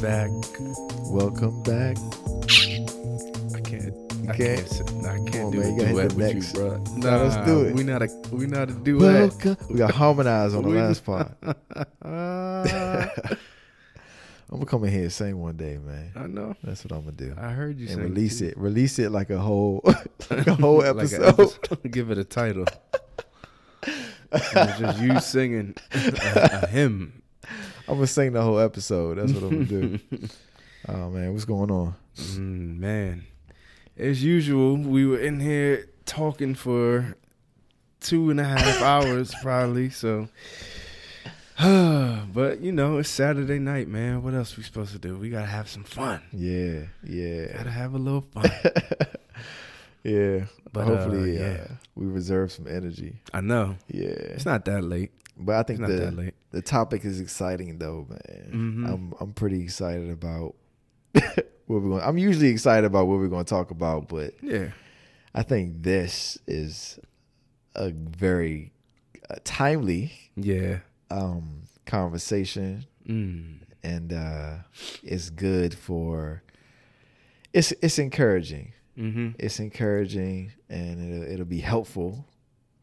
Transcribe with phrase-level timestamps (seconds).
[0.00, 0.30] Back.
[1.10, 1.96] Welcome back.
[3.54, 3.94] I can't.
[4.28, 4.36] I can't?
[4.36, 5.06] can't.
[5.06, 6.54] I can't on, do man, a you gotta hit duet the with next.
[6.54, 6.84] you, bro.
[6.96, 7.74] Nah, let's do it.
[7.74, 8.08] We not a.
[8.30, 9.02] We not a duet.
[9.02, 9.56] Welcome.
[9.68, 11.36] We got harmonized on the last part.
[14.50, 16.12] I'm gonna come in here and sing one day, man.
[16.14, 16.54] I know.
[16.62, 17.34] That's what I'm gonna do.
[17.36, 18.56] I heard you And release it.
[18.56, 19.82] Release it like a whole,
[20.30, 21.22] like a whole episode.
[21.22, 21.90] an episode.
[21.90, 22.66] Give it a title.
[24.54, 27.22] Just you singing a, a hymn.
[27.88, 29.16] I'm gonna sing the whole episode.
[29.18, 29.98] That's what I'm gonna do.
[30.88, 31.94] oh man, what's going on?
[32.16, 33.24] Mm, man,
[33.96, 37.16] as usual, we were in here talking for
[38.00, 39.88] two and a half hours, probably.
[39.90, 40.28] So,
[41.58, 44.22] but you know, it's Saturday night, man.
[44.22, 45.16] What else we supposed to do?
[45.16, 46.20] We gotta have some fun.
[46.32, 48.50] Yeah, yeah, Gotta have a little fun.
[50.04, 50.44] yeah.
[50.72, 51.66] But, hopefully, uh, uh, yeah.
[51.94, 53.16] we reserve some energy.
[53.32, 55.10] I know Yeah, it's not that late.
[55.38, 56.34] but I It's think not the that late.
[56.50, 58.50] The topic is exciting though, man.
[58.52, 58.92] Mhm.
[58.92, 60.54] I'm I'm pretty excited about
[61.12, 62.02] what we're going.
[62.02, 64.70] I'm usually excited about what we're going to talk about, but Yeah,
[65.34, 66.98] I think this is
[67.74, 68.72] a very
[69.30, 70.78] uh, timely yeah.
[71.10, 73.58] um, conversation, Mm.
[73.82, 74.54] and uh,
[75.02, 76.42] it's good for.
[77.52, 78.72] It's it's encouraging.
[78.98, 79.28] Mm-hmm.
[79.38, 82.26] It's encouraging, and it'll it'll be helpful.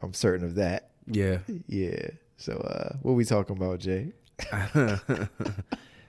[0.02, 0.90] I'm certain of that.
[1.06, 1.38] Yeah.
[1.68, 2.08] Yeah.
[2.36, 4.12] So, uh, what we talking about, Jay?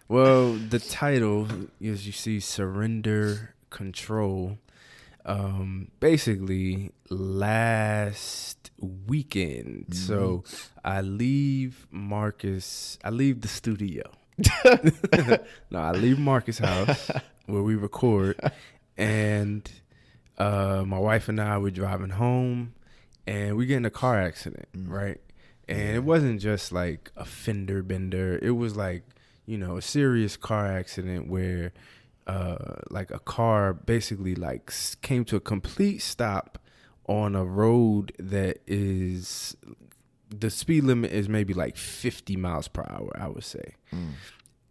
[0.07, 1.47] well, the title,
[1.83, 4.57] as you see, surrender control.
[5.25, 10.43] Um, basically, last weekend, so
[10.85, 12.97] I leave Marcus.
[13.03, 14.03] I leave the studio.
[15.69, 17.11] no, I leave Marcus' house
[17.45, 18.39] where we record,
[18.97, 19.69] and
[20.37, 22.73] uh, my wife and I were driving home,
[23.25, 25.19] and we get in a car accident, right?
[25.67, 28.39] And it wasn't just like a fender bender.
[28.41, 29.03] It was like,
[29.45, 31.73] you know, a serious car accident where
[32.25, 36.59] uh like a car basically like came to a complete stop
[37.07, 39.55] on a road that is
[40.29, 43.75] the speed limit is maybe like 50 miles per hour, I would say.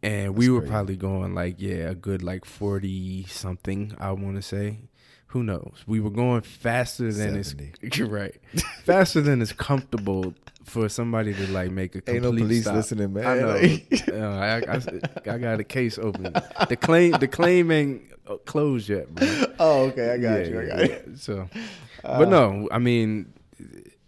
[0.02, 0.70] And we were crazy.
[0.70, 4.80] probably going like, yeah, a good like 40 something, I want to say.
[5.28, 5.82] Who knows?
[5.86, 7.72] We were going faster than it's 70.
[7.98, 8.36] you're right.
[8.84, 10.34] Faster than it's comfortable
[10.66, 12.74] for somebody to like make a complete Ain't no police stop.
[12.74, 13.26] listening, man.
[13.26, 13.52] I know.
[13.60, 16.32] Like- Uh, I, I, I got a case open.
[16.68, 19.26] The claim the claim ain't uh, closed yet, bro.
[19.58, 20.10] oh, okay.
[20.12, 20.60] I got Yeah, you.
[20.60, 21.16] I got yeah, you.
[21.16, 21.48] So,
[22.02, 23.32] but no, I mean,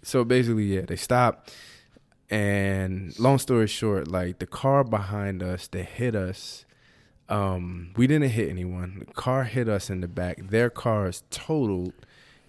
[0.03, 1.53] so basically, yeah, they stopped,
[2.31, 6.65] and long story short, like the car behind us that hit us,
[7.29, 9.05] um, we didn't hit anyone.
[9.07, 10.39] The car hit us in the back.
[10.49, 11.93] Their car is totaled,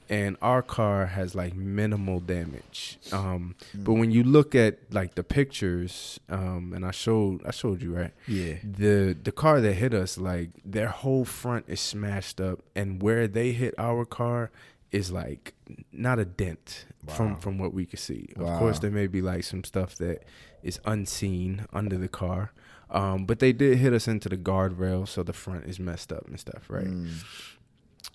[0.09, 2.97] and our car has like minimal damage.
[3.11, 7.81] Um, but when you look at like the pictures, um, and I showed I showed
[7.81, 8.55] you right Yeah.
[8.63, 13.27] the the car that hit us like their whole front is smashed up and where
[13.27, 14.49] they hit our car
[14.91, 15.53] is like
[15.91, 17.35] not a dent from Wow.
[17.39, 20.23] from what we could see of course there may be like some stuff that
[20.63, 22.51] is unseen under the car
[22.89, 26.27] um but they did hit us into the guardrail so the front is messed up
[26.27, 27.09] and stuff right Mm.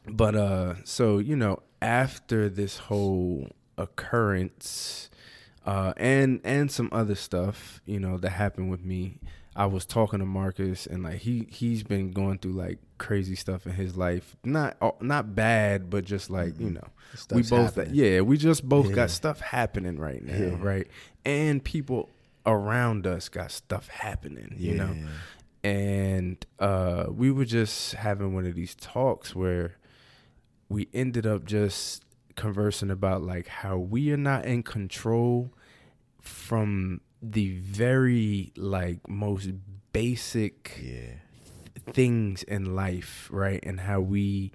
[0.08, 3.48] But uh so you know after this whole
[4.08, 5.08] occurrence
[5.66, 9.18] uh and and some other stuff you know that happened with me
[9.56, 13.66] i was talking to marcus and like he he's been going through like crazy stuff
[13.66, 16.86] in his life not not bad but just like you know
[17.32, 17.94] we both happening.
[17.94, 18.94] yeah we just both Yeah.
[18.94, 20.56] got stuff happening right now Yeah.
[20.60, 20.86] right
[21.24, 22.10] and people
[22.46, 25.06] around us got stuff happening you know Yeah.
[25.64, 29.76] And uh, we were just having one of these talks where
[30.68, 32.04] we ended up just
[32.36, 35.50] conversing about like how we are not in control
[36.20, 39.48] from the very like most
[39.92, 41.92] basic Yeah.
[41.92, 44.52] things in life right and how we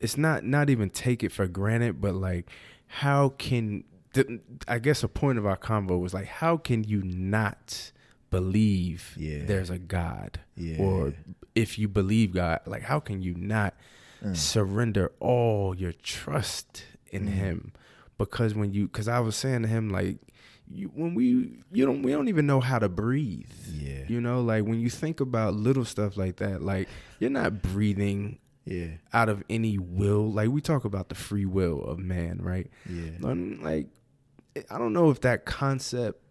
[0.00, 2.50] it's not not even take it for granted but like
[2.86, 3.84] how can
[4.14, 7.92] the, i guess a point of our convo was like how can you not
[8.38, 9.44] believe Yeah.
[9.46, 10.78] there's a god Yeah.
[10.78, 11.14] or
[11.54, 13.74] if you believe god like how can you not
[14.24, 14.34] Mm.
[14.36, 17.72] surrender all your trust in him
[18.16, 20.16] because when you because i was saying to him like
[20.66, 23.50] you, when we you don't we don't even know how to breathe.
[23.70, 24.04] Yeah.
[24.08, 26.88] You know, like when you think about little stuff like that, like
[27.20, 28.92] you're not breathing Yeah.
[29.12, 30.32] out of any will.
[30.32, 32.70] Like we talk about the free will of man, right?
[32.88, 33.10] Yeah.
[33.20, 33.88] Like
[34.70, 36.22] I don't know if that concept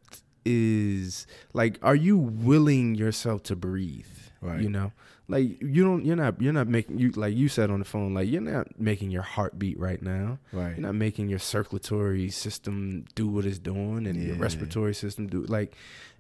[0.46, 4.06] is like are you willing yourself to breathe?
[4.42, 4.62] Right.
[4.62, 4.92] You know?
[5.30, 8.14] Like you don't you're not you're not making you like you said on the phone,
[8.14, 10.38] like you're not making your heart beat right now.
[10.52, 10.72] Right.
[10.72, 15.44] You're not making your circulatory system do what it's doing and your respiratory system do
[15.44, 15.76] like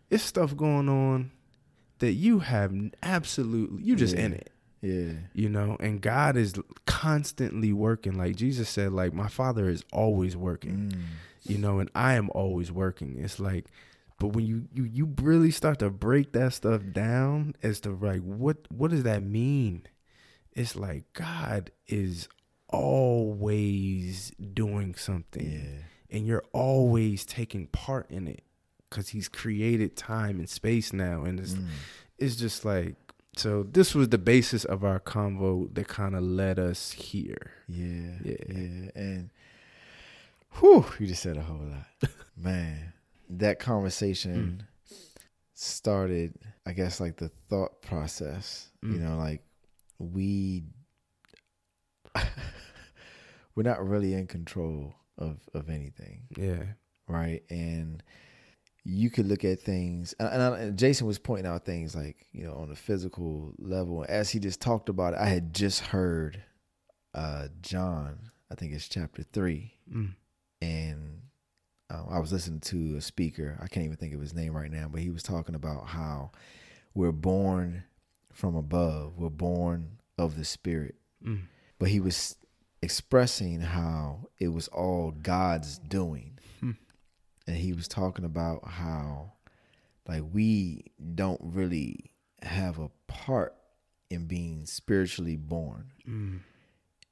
[0.09, 1.31] it's stuff going on
[1.99, 4.25] that you have absolutely you just Yeah.
[4.25, 5.11] in it Yeah.
[5.33, 6.53] you know and god is
[6.85, 11.01] constantly working like jesus said like my father is always working Mm.
[11.43, 13.65] you know and i am always working it's like
[14.23, 18.21] but when you you you really start to break that stuff down as to like
[18.21, 19.83] what what does that mean
[20.53, 22.29] it's like god is
[22.69, 26.15] always doing something Yeah.
[26.17, 28.43] and you're always taking part in it
[28.89, 31.67] because he's created time and space now and it's Mm.
[32.17, 32.95] it's just like
[33.35, 38.17] so this was the basis of our convo that kind of led us here Yeah.
[38.23, 38.35] Yeah.
[38.47, 38.89] Yeah.
[38.95, 39.29] And
[40.59, 42.09] whew, you just said a whole lot.
[42.37, 42.92] Man.
[43.29, 44.95] That conversation Mm.
[45.53, 46.33] started,
[46.65, 48.69] I guess, like the thought process.
[48.81, 48.99] You Mm.
[48.99, 49.43] know, like
[49.99, 50.63] we
[53.55, 56.23] we're not really in control of of anything.
[56.37, 56.63] yeah
[57.07, 57.43] right?
[57.49, 58.01] And
[58.85, 62.27] you could look at things, and, and, I, and Jason was pointing out things like
[62.31, 64.05] you know on a physical level.
[64.07, 66.41] As he just talked about it, I had just heard
[67.13, 70.13] uh, John, I think it's chapter three, mm.
[70.61, 71.21] and
[71.93, 73.57] um, I was listening to a speaker.
[73.61, 76.31] I can't even think of his name right now, but he was talking about how
[76.93, 77.83] we're born
[78.31, 79.17] from above.
[79.17, 80.95] We're born of the Spirit
[81.25, 81.43] Mm.
[81.79, 82.35] but he was
[82.81, 86.37] expressing how it was all God's doing.
[86.59, 86.71] Hmm.
[87.47, 89.31] And he was talking about how
[90.05, 90.83] like we
[91.15, 92.11] don't really
[92.41, 93.55] have a part
[94.09, 95.91] in being spiritually born.
[96.05, 96.39] Mm.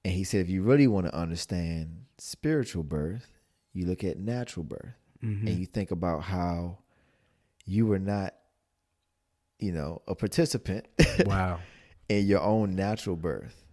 [0.04, 3.32] And he said if you really want to understand spiritual birth,
[3.74, 5.48] you look at natural birth Mhm.
[5.48, 6.80] and you think about how
[7.66, 8.34] you were not
[9.60, 10.88] you know, a participant
[11.26, 11.60] wow
[12.10, 13.64] in your own natural birth.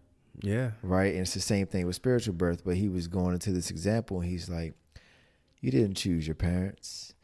[0.42, 1.12] yeah right?
[1.14, 4.20] And it's the same thing with spiritual birth, but he was going into this example
[4.20, 4.74] and he's like,
[5.60, 7.14] You didn't choose your parents.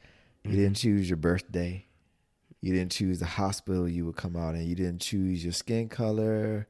[0.45, 0.59] You Mm-hmm.
[0.61, 1.87] didn't choose your birthday.
[2.61, 4.67] You didn't choose the hospital you would come out in.
[4.67, 6.67] You didn't choose your skin color,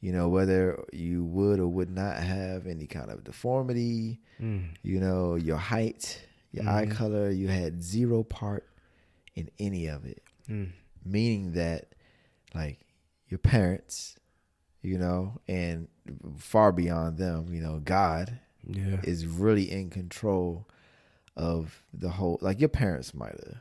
[0.00, 4.68] you know, whether you would or would not have any kind of deformity, Mm.
[4.82, 6.20] you know, your height,
[6.52, 6.90] your eye Mhm.
[6.90, 7.30] color.
[7.30, 8.68] You had zero part
[9.34, 10.70] in any of it Mm.
[11.04, 11.94] meaning that
[12.54, 12.78] like
[13.28, 14.16] your parents
[14.82, 15.88] you know and
[16.38, 20.66] far beyond them you know god yeah is really in control
[21.36, 23.60] of the whole like your parents might have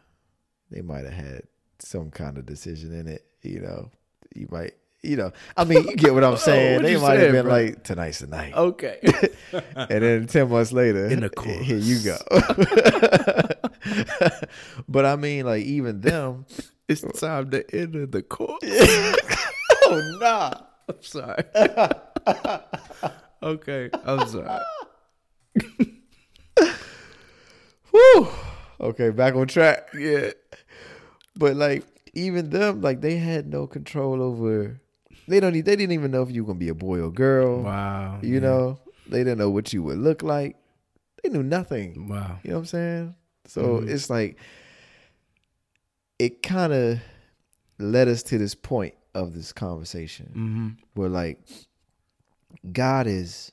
[0.69, 1.41] they might have had
[1.79, 3.89] some kind of decision in it you know
[4.35, 6.75] you might you know i mean you get what i'm saying.
[6.75, 7.53] What they might have been bro?
[7.53, 8.53] like tonight's the night.
[8.53, 8.99] Okay.
[9.75, 11.29] And then 10 months later In the
[11.63, 12.17] here you go.
[14.87, 16.45] But i mean like even them
[16.87, 20.51] it's time to enter the court oh nah.
[20.87, 21.43] I'm sorry.
[23.43, 24.61] Okay i'm sorry.
[27.91, 28.27] Whew.
[28.79, 29.87] Okay, back on track.
[29.97, 30.31] Yeah.
[31.37, 34.81] But like even them, like they had no control over
[35.27, 37.62] they don't they didn't even know if you were gonna be a boy or girl.
[37.63, 38.79] wow You know?
[39.08, 40.55] They didn't know what you would look like.
[41.22, 42.08] They knew nothing.
[42.08, 43.15] wow You know what I'm saying?
[43.46, 43.89] So Mhm.
[43.89, 44.38] it's like
[46.20, 47.00] it kind of
[47.77, 50.70] led us to this point of this conversation mm-hmm.
[50.94, 51.39] where like
[52.72, 53.51] God is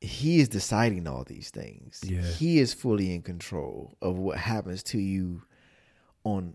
[0.00, 2.00] he is deciding all these things.
[2.04, 2.20] Yeah.
[2.22, 5.42] He is fully in control of what happens to you
[6.24, 6.54] on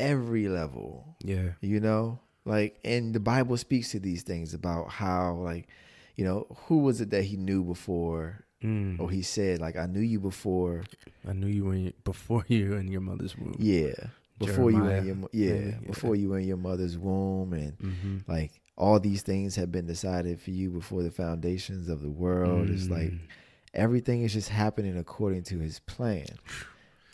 [0.00, 2.18] every level, yeah you know?
[2.46, 5.68] Like and the Bible speaks to these things about how like
[6.16, 8.98] you know, who was it that he knew before mm.
[8.98, 10.84] or he said like I knew you before
[11.28, 13.92] i knew you when you, before you in your mother's womb yeah,
[14.38, 15.70] before you were in your mo- yeah, yeah.
[15.86, 18.18] before you were in your mother's womb and mm-hmm.
[18.26, 22.68] like all these things have been decided for you before the foundations of the world.
[22.68, 23.20] It's like Mm.
[23.72, 26.26] everything is just happening according to his plan.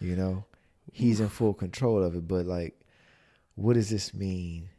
[0.00, 0.44] You know,
[0.92, 2.26] he's in full control of it.
[2.26, 2.80] But like,
[3.54, 4.70] what does this mean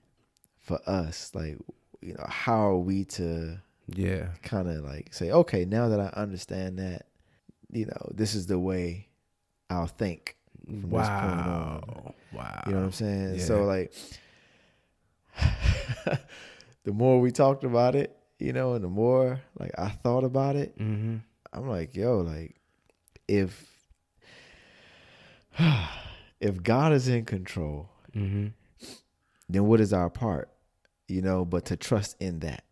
[0.64, 1.32] for us?
[1.34, 1.58] Like,
[2.02, 3.60] you know, how are we to
[3.94, 7.08] yeah kind of like say, okay, now that I understand that,
[7.72, 9.10] you know, this is the way
[9.70, 10.38] I'll think.
[10.66, 12.14] From this point wow on.
[12.34, 13.36] wow You know what I'm saying?
[13.36, 13.44] Yeah.
[13.44, 13.94] So like
[16.84, 20.56] the more we talked about it, you know, and the more like I thought about
[20.56, 21.18] it, mm-hmm.
[21.52, 22.56] I'm like, yo, like
[23.28, 23.70] if
[26.40, 28.48] if God is in control, Mm-hmm.
[29.50, 30.50] Then what is our part?
[31.08, 32.64] You know, but to trust in that.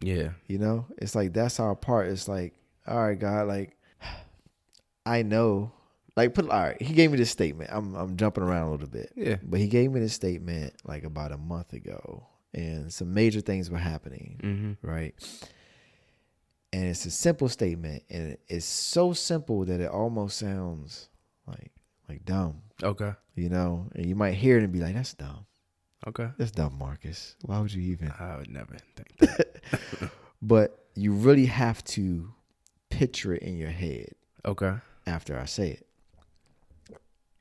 [0.00, 0.30] Yeah.
[0.46, 2.08] You know, it's like that's our part.
[2.08, 2.54] It's like,
[2.86, 3.76] all right, God, like
[5.06, 5.72] I know,
[6.16, 6.80] like put all right.
[6.80, 7.70] He gave me this statement.
[7.72, 9.36] I'm I'm jumping around a little bit, Yeah.
[9.42, 13.70] but he gave me this statement like about a month ago, and some major things
[13.70, 14.86] were happening, Mm-hmm.
[14.86, 15.14] right?
[16.72, 21.08] And it's a simple statement, and it's so simple that it almost sounds
[21.46, 21.72] like
[22.08, 23.12] like dumb, Okay.
[23.34, 23.88] you know.
[23.94, 25.46] And you might hear it and be like, "That's dumb.
[26.08, 26.28] Okay.
[26.38, 27.36] That's dumb, Marcus.
[27.42, 30.10] Why would you even?" I would never think that.
[30.42, 32.32] but you really have to
[32.90, 34.12] picture it in your head
[34.44, 34.74] Okay.
[35.06, 35.86] after I say it.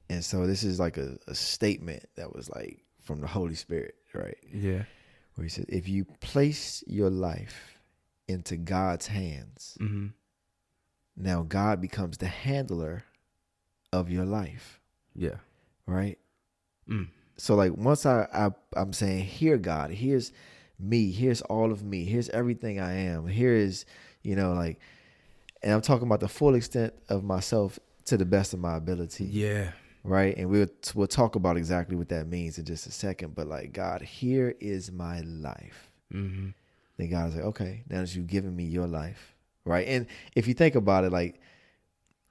[0.10, 3.96] And so this is like a, a statement that was like from the Holy Spirit,
[4.14, 4.38] right?
[4.54, 4.84] Yeah.
[5.36, 7.78] Where he said, if you place your life
[8.28, 10.08] into God's hands, Mm-hmm.
[11.16, 13.04] now God becomes the handler
[13.94, 14.80] of your life,
[15.16, 15.38] Yeah.
[15.86, 16.18] right?
[16.90, 17.08] Mm.
[17.38, 20.32] So like once I, I I'm saying, here God, here's
[20.80, 23.86] me, here's all of me, here's everything I am, here is,
[24.24, 24.80] you know, like
[25.64, 29.26] and I'm talking about the full extent of myself to the best of my ability.
[29.26, 29.72] Yeah.
[30.04, 30.38] Right.
[30.38, 33.36] And we'll we'll talk about exactly what that means in just a second.
[33.36, 35.92] But like God, here is my life.
[36.14, 36.50] Mm-hmm.
[36.98, 39.36] Then God's like, okay, now that you've given me your life.
[39.66, 39.88] Right.
[39.88, 41.42] And if you think about it, like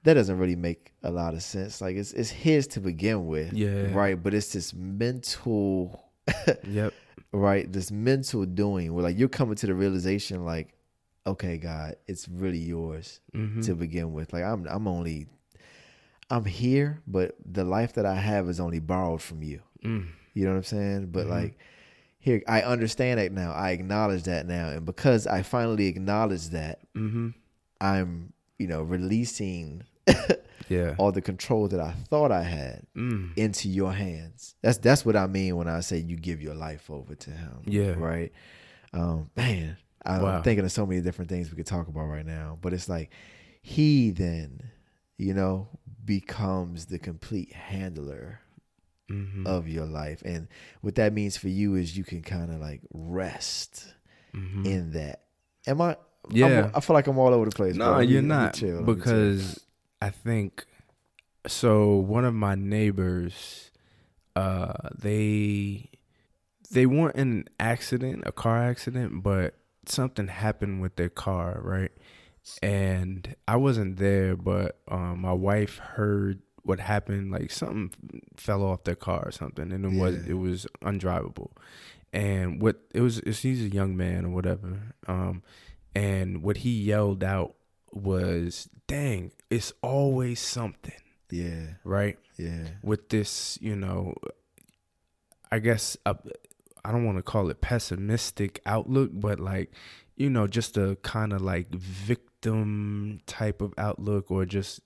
[0.07, 1.81] that doesn't really make a lot of sense.
[1.81, 3.51] Like it's it's his to begin with.
[3.51, 3.91] Yeah.
[3.93, 4.15] Right.
[4.21, 6.09] But it's this mental
[6.63, 6.93] Yep.
[7.33, 7.71] right?
[7.71, 10.73] This mental doing where like you're coming to the realization like,
[11.25, 13.61] okay, God, it's really yours Mm-hmm.
[13.61, 14.31] to begin with.
[14.31, 15.27] Like I'm I'm only
[16.29, 19.61] I'm here, but the life that I have is only borrowed from you.
[19.83, 20.07] Mm.
[20.33, 21.07] You know what I'm saying?
[21.07, 21.29] But Mhm.
[21.29, 21.57] like
[22.19, 23.51] here I understand that now.
[23.51, 24.69] I acknowledge that now.
[24.69, 27.29] And because I finally acknowledge that, Mm-hmm.
[27.81, 29.83] I'm, you know, releasing
[30.69, 30.95] Yeah.
[30.97, 33.37] all the control that I thought I had Mm.
[33.37, 34.55] into your hands.
[34.61, 37.59] That's that's what I mean when I say you give your life over to him.
[37.65, 37.91] Yeah.
[37.97, 38.33] Right.
[38.93, 40.41] Um, man, I'm Wow.
[40.41, 42.57] thinking of so many different things we could talk about right now.
[42.61, 43.11] But it's like
[43.61, 44.61] he then,
[45.17, 45.69] you know,
[46.03, 48.41] becomes the complete handler
[49.09, 49.47] Mm-hmm.
[49.47, 50.21] of your life.
[50.25, 50.49] And
[50.81, 53.87] what that means for you is you can kind of like rest
[54.35, 54.65] mm-hmm.
[54.65, 55.21] in that.
[55.65, 55.95] Am I
[56.29, 56.47] Yeah.
[56.47, 57.75] I'm- i feel like I'm all over the place.
[57.75, 58.55] No, me- you're not.
[58.55, 58.83] chill.
[58.83, 59.63] because
[60.01, 60.65] I think
[61.47, 61.95] so.
[61.95, 63.71] One of my neighbors,
[64.35, 65.89] uh, they
[66.71, 71.91] they weren't in an accident, a car accident, but something happened with their car, right?
[72.61, 77.31] And I wasn't there, but um, my wife heard what happened.
[77.31, 77.91] Like something
[78.35, 80.31] fell off their car or something, and it was Yeah.
[80.31, 81.51] it was undrivable.
[82.13, 84.93] And what it was, it's, he's a young man or whatever.
[85.07, 85.43] Um,
[85.93, 87.55] and what he yelled out
[87.91, 90.93] was, "Dang, it's always something."
[91.29, 92.17] yeah, Right?
[92.37, 94.13] yeah, With this, you know,
[95.51, 96.13] I guess uh,
[96.85, 99.71] I don't want to call it pessimistic outlook, but like,
[100.15, 104.81] you know, just a kind of like victim type of outlook, or just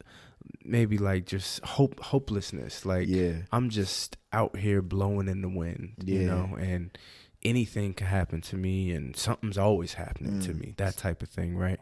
[0.63, 2.86] maybe like just hope hopelessness.
[2.86, 6.98] Like, yeah, I'm just out here blowing in the wind, you know, and
[7.44, 10.60] anything can happen to me and something's always happening to Mm.
[10.60, 11.80] me, that type of thing, right?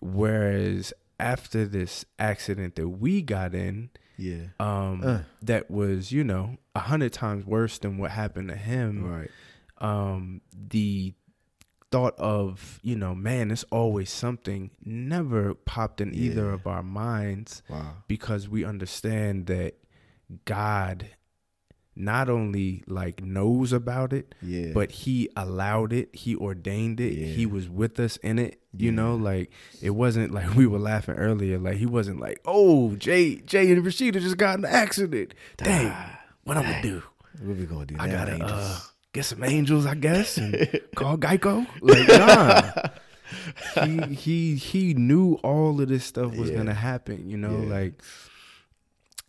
[0.00, 4.46] Whereas after this accident that we got in, yeah.
[4.60, 5.20] um, Uh.
[5.42, 9.04] that was, you know, a hundred times worse than what happened to him.
[9.04, 9.30] Right.
[9.78, 11.14] Um, the
[11.90, 17.62] thought of, you know, man, it's always something never popped in either of our minds
[17.68, 17.98] Wow.
[18.08, 19.74] because we understand that
[20.44, 21.06] God
[21.96, 24.72] not only like knows about it, Yeah.
[24.74, 28.60] but he allowed it, he ordained it, he was with us in it.
[28.76, 28.96] You Yeah.
[28.96, 33.36] know, like it wasn't like we were laughing earlier, like he wasn't like, Oh, Jay
[33.36, 35.34] Jay and Rashida just got in an accident.
[35.56, 35.92] Dang,
[36.44, 37.02] what I'm gonna do?
[37.42, 38.50] what we gonna do I now, gotta angels?
[38.50, 38.80] uh,
[39.12, 41.66] get some angels, I guess, and call Geico.
[41.80, 42.90] Like, nah.
[43.84, 46.56] he he he knew all of this stuff was Yeah.
[46.56, 47.68] gonna happen, you know, Yeah.
[47.74, 48.02] like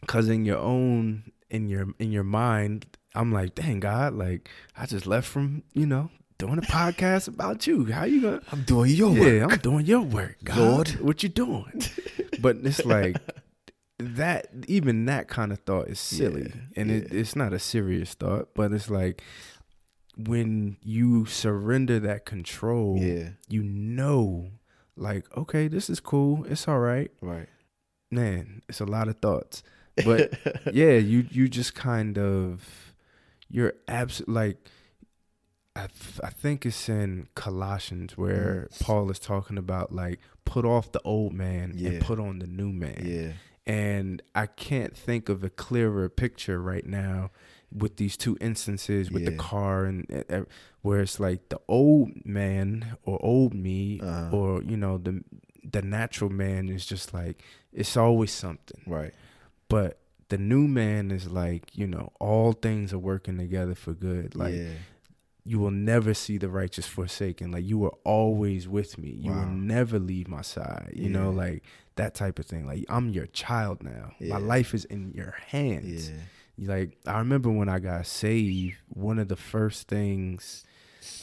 [0.07, 1.24] cause in your own
[1.55, 2.85] in your in your mind,
[3.15, 7.65] I'm like, dang God, like I just left from, you know, doing a podcast about
[7.67, 7.85] you.
[7.85, 9.53] How you gonna I'm doing your yeah, work.
[9.53, 10.57] I'm doing your work, God.
[10.59, 10.89] Lord.
[11.01, 11.81] What you doing?
[12.41, 13.17] but it's like
[14.00, 14.47] that.
[14.67, 18.50] Even that kind of thought is silly, Yeah, and It, it's not a serious thought.
[18.53, 19.24] But it's like
[20.17, 23.29] when you surrender that control, Yeah.
[23.50, 24.51] you know,
[24.95, 26.45] like, okay, this is cool.
[26.45, 27.50] It's all right, Right.
[28.12, 28.62] man.
[28.69, 29.62] It's a lot of thoughts,
[30.04, 30.34] but
[30.74, 32.94] yeah, you you just kind of
[33.50, 34.58] you're abs like
[35.75, 40.92] I th- I think it's in Colossians where Paul is talking about like put off
[40.92, 41.90] the old man Yeah.
[41.92, 43.04] and put on the new man.
[43.06, 43.32] Yeah.
[43.68, 47.32] And I can't think of a clearer picture right now
[47.75, 50.42] with these two instances with the car and uh,
[50.82, 54.30] where it's like the old man or old me Uh-huh.
[54.38, 55.24] or you know the
[55.64, 59.14] the natural man is just like it's always something Right.
[59.69, 64.36] But the new man is like you know all things are working together for good
[64.36, 64.69] like yeah.
[65.45, 69.39] you will never see the righteous forsaken like you are always with me you Wow.
[69.41, 71.63] will never leave my side you know like
[71.95, 74.34] that type of thing like i'm your child now Yeah.
[74.38, 76.10] my life is in your hands
[76.57, 76.74] Yeah.
[76.75, 80.63] like i remember when i got saved one of the first things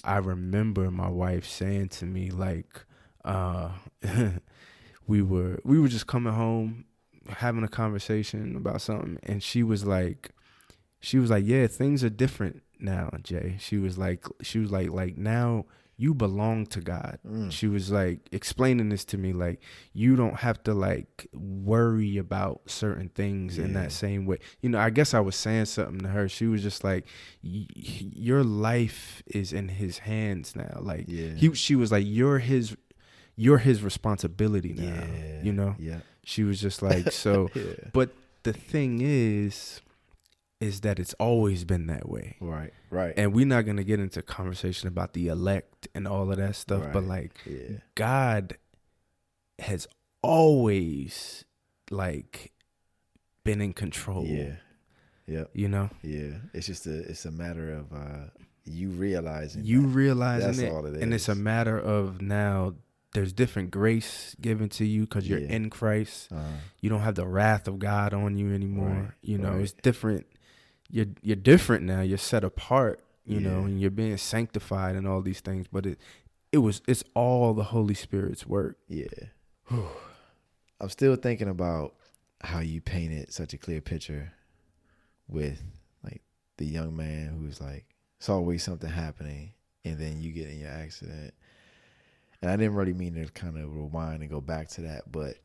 [0.04, 2.84] i remember my wife saying to me like
[3.24, 3.70] uh
[5.06, 6.84] we were we were just coming home
[7.28, 10.30] having a conversation about something and she was like
[11.00, 14.90] she was like yeah things are different now jay she was like she was like
[14.90, 15.64] like now
[15.96, 17.52] you belong to god Mm.
[17.52, 19.60] she was like explaining this to me like
[19.92, 24.78] you don't have to like worry about certain things in that same way you know
[24.80, 27.06] i guess i was saying something to her she was just like
[27.44, 31.34] y- your life is in his hands now like Yeah.
[31.34, 32.76] he she was like you're his
[33.36, 35.42] you're his responsibility now Yeah.
[35.42, 36.00] you know Yeah.
[36.24, 37.62] She was just like so Yeah.
[37.92, 38.10] but
[38.44, 39.80] the thing is
[40.60, 42.72] is that it's always been that way Right.
[42.90, 43.14] Right.
[43.16, 46.84] and we're not gonna get into conversation about the elect and all of that stuff
[46.92, 47.78] but like yeah.
[47.96, 48.56] god
[49.58, 49.86] has
[50.22, 51.44] always
[51.90, 52.52] like
[53.44, 54.54] been in control Yeah.
[55.26, 55.50] Yep.
[55.54, 56.34] you know Yeah.
[56.52, 58.26] It's just a it's a matter of uh
[58.64, 59.88] you realizing you that.
[59.88, 62.74] realizing That's it, all it and it's a matter of now
[63.12, 65.52] there's different grace given to you because you're Yeah.
[65.56, 66.42] in christ uh,
[66.80, 68.88] you don't have the wrath of God on you anymore.
[68.88, 69.60] Right, you know, right.
[69.62, 70.26] it's different.
[70.90, 72.00] You're you're different now.
[72.02, 73.00] You're set apart.
[73.24, 75.66] You know, and you're being sanctified and all these things.
[75.70, 75.98] But it
[76.50, 78.76] it was it's all the Holy Spirit's work.
[78.88, 79.06] yeah.
[79.70, 81.94] I'm still thinking about
[82.42, 84.32] how you painted such a clear picture
[85.28, 85.62] with
[86.02, 86.22] like
[86.56, 87.84] the young man who's like
[88.18, 89.52] it's always something happening
[89.84, 91.34] and then you get in your accident.
[92.42, 95.36] And I didn't really mean to kind of rewind and go back to that, but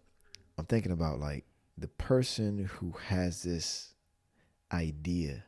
[0.58, 1.46] I'm thinking about like
[1.78, 3.94] the person who has this
[4.74, 5.44] idea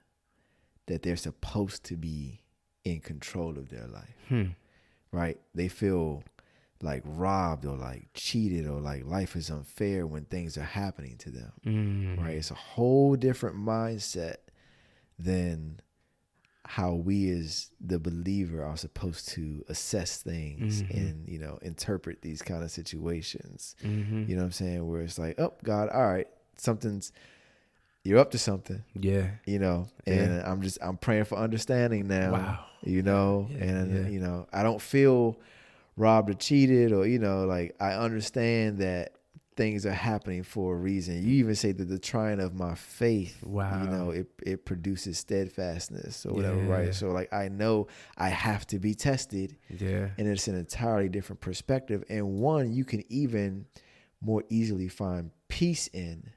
[0.86, 2.42] that they're supposed to be
[2.84, 4.44] in control of their life, Hmm.
[5.12, 5.40] right?
[5.54, 6.24] They feel
[6.82, 11.30] like robbed or like cheated or like life is unfair when things are happening to
[11.32, 12.18] them, Mm.
[12.20, 12.38] right?
[12.38, 14.38] It's a whole different mindset
[15.18, 15.82] than
[16.78, 20.98] how we as the believer are supposed to assess things Mhm.
[20.98, 25.02] and you know interpret these kind of situations hmm you know what i'm saying where
[25.02, 26.28] it's like oh god all right
[26.58, 27.12] something's
[28.04, 29.32] you're up to something Yeah.
[29.46, 32.66] you know and i'm just i'm praying for understanding now Wow.
[32.84, 34.10] you know Yeah, and yeah.
[34.12, 35.38] you know i don't feel
[35.98, 39.14] robbed or cheated or you know like i understand that
[39.60, 43.36] things are happening for a reason you even say that the trying of my faith
[43.44, 43.84] Wow.
[43.84, 46.70] you know it, it produces steadfastness or whatever Yeah.
[46.78, 50.10] right so like i know i have to be tested Yeah.
[50.18, 53.66] and it's an entirely different perspective and one you can even
[54.22, 56.32] more easily find peace in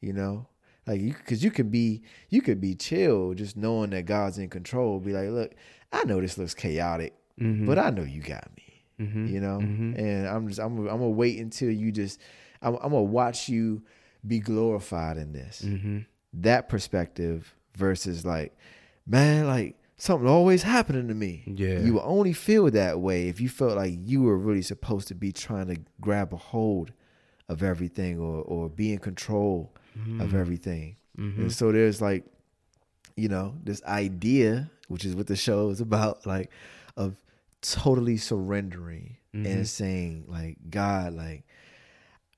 [0.00, 0.46] you know
[0.86, 4.48] like you because you could be you could be chill just knowing that god's in
[4.48, 5.54] control be like look
[5.92, 7.66] i know this looks chaotic Mhm.
[7.66, 9.30] but i know you got me Mhm.
[9.30, 9.98] you know Mhm.
[9.98, 12.20] and i'm just i'm, I'm gonna wait until you just
[12.62, 13.82] I'm, I'm gonna watch you
[14.26, 16.06] be glorified in this Mhm.
[16.34, 18.56] that perspective versus like
[19.06, 21.80] man like something always happening to me Yeah.
[21.80, 25.14] you will only feel that way if you felt like you were really supposed to
[25.14, 26.92] be trying to grab a hold
[27.48, 30.20] of everything or or be in control Mm-hmm.
[30.22, 31.38] of everything Mhm.
[31.38, 32.24] and so there's like
[33.16, 36.50] you know this idea which is what the show is about like
[36.96, 37.20] of
[37.60, 39.46] totally surrendering Mhm.
[39.46, 41.44] and saying like god like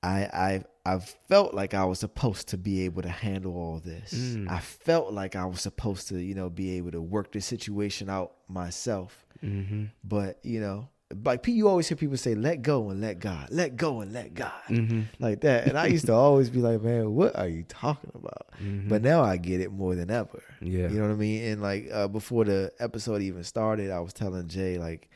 [0.05, 0.19] i
[0.85, 4.49] i i felt like i was supposed to be able to handle all this Mm.
[4.49, 8.09] i felt like i was supposed to you know be able to work this situation
[8.09, 9.89] out myself Mhm.
[10.03, 10.87] but you know
[11.23, 14.33] like you always hear people say let go and let god let go and let
[14.33, 15.05] god Mhm.
[15.19, 18.47] like that and i used to always be like man what are you talking about
[18.61, 18.87] Mhm.
[18.89, 20.41] but now I get it more than ever.
[20.61, 20.87] Yeah.
[20.89, 21.43] You know what I mean?
[21.51, 25.09] And like uh, before the episode even started, I was telling Jay like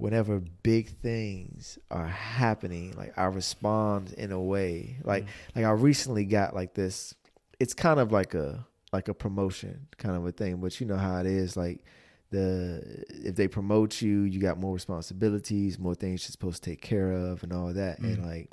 [0.00, 4.96] whenever big things are happening, like I respond in a way.
[5.04, 5.60] Like mm-hmm.
[5.60, 7.14] like I recently got like this
[7.58, 10.96] it's kind of like a like a promotion kind of a thing, but you know
[10.96, 11.84] how it is like
[12.30, 16.80] the if they promote you, you got more responsibilities, more things you're supposed to take
[16.80, 17.98] care of and all that.
[17.98, 18.26] And mm.
[18.26, 18.50] like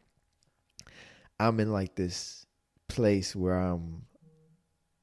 [1.39, 2.45] I'm in like this
[2.87, 4.06] place where I'm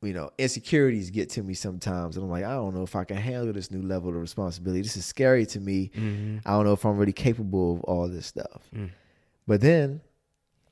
[0.05, 3.05] you know, insecurities get to me sometimes, and I'm like, I don't know if I
[3.05, 4.83] can handle this new level of responsibility.
[4.83, 5.91] This is scary to me.
[5.97, 6.41] Mhm.
[6.45, 8.63] I don't know if I'm really capable of all this stuff.
[8.75, 8.91] Mm.
[9.47, 10.01] But then,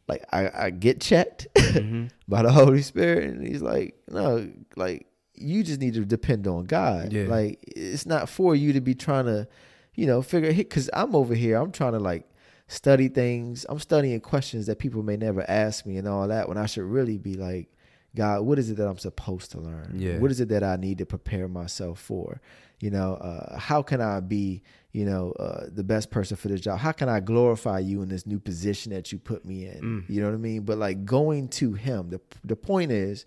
[0.09, 2.11] like I, I get checked Mhm.
[2.29, 6.65] by the Holy Spirit, and He's like, no, like you just need to depend on
[6.65, 7.13] God.
[7.13, 7.25] Yeah.
[7.25, 9.49] Like it's not for you to be trying to,
[9.95, 10.57] you know, figure it.
[10.57, 12.29] because I'm over here, I'm trying to like
[12.69, 13.65] study things.
[13.69, 16.49] I'm studying questions that people may never ask me and all that.
[16.49, 17.69] When I should really be like,
[18.15, 19.95] God, what is it that I'm supposed to learn?
[19.97, 20.19] Yeah.
[20.19, 22.41] What is it that I need to prepare myself for?
[22.81, 26.61] You know, uh, how can I be, you know, uh, the best person for this
[26.61, 26.79] job?
[26.81, 29.81] How can I glorify you in this new position that you put me in?
[29.81, 30.11] Mm.
[30.11, 30.63] You know what I mean?
[30.63, 33.25] But like going to Him, the the point is,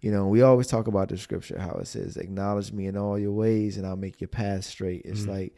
[0.00, 3.18] you know, we always talk about the scripture how it says, "Acknowledge me in all
[3.18, 5.28] your ways, and I'll make your path straight." It's Mhm.
[5.28, 5.54] like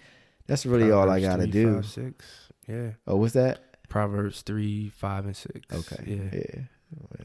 [0.47, 1.75] that's really all I gotta 3, do.
[1.77, 2.25] 5, six.
[2.69, 2.91] Yeah.
[3.07, 3.89] Oh, what's that?
[3.89, 5.61] Proverbs three, five, and six.
[5.73, 6.39] Okay, Yeah.
[6.39, 6.63] yeah.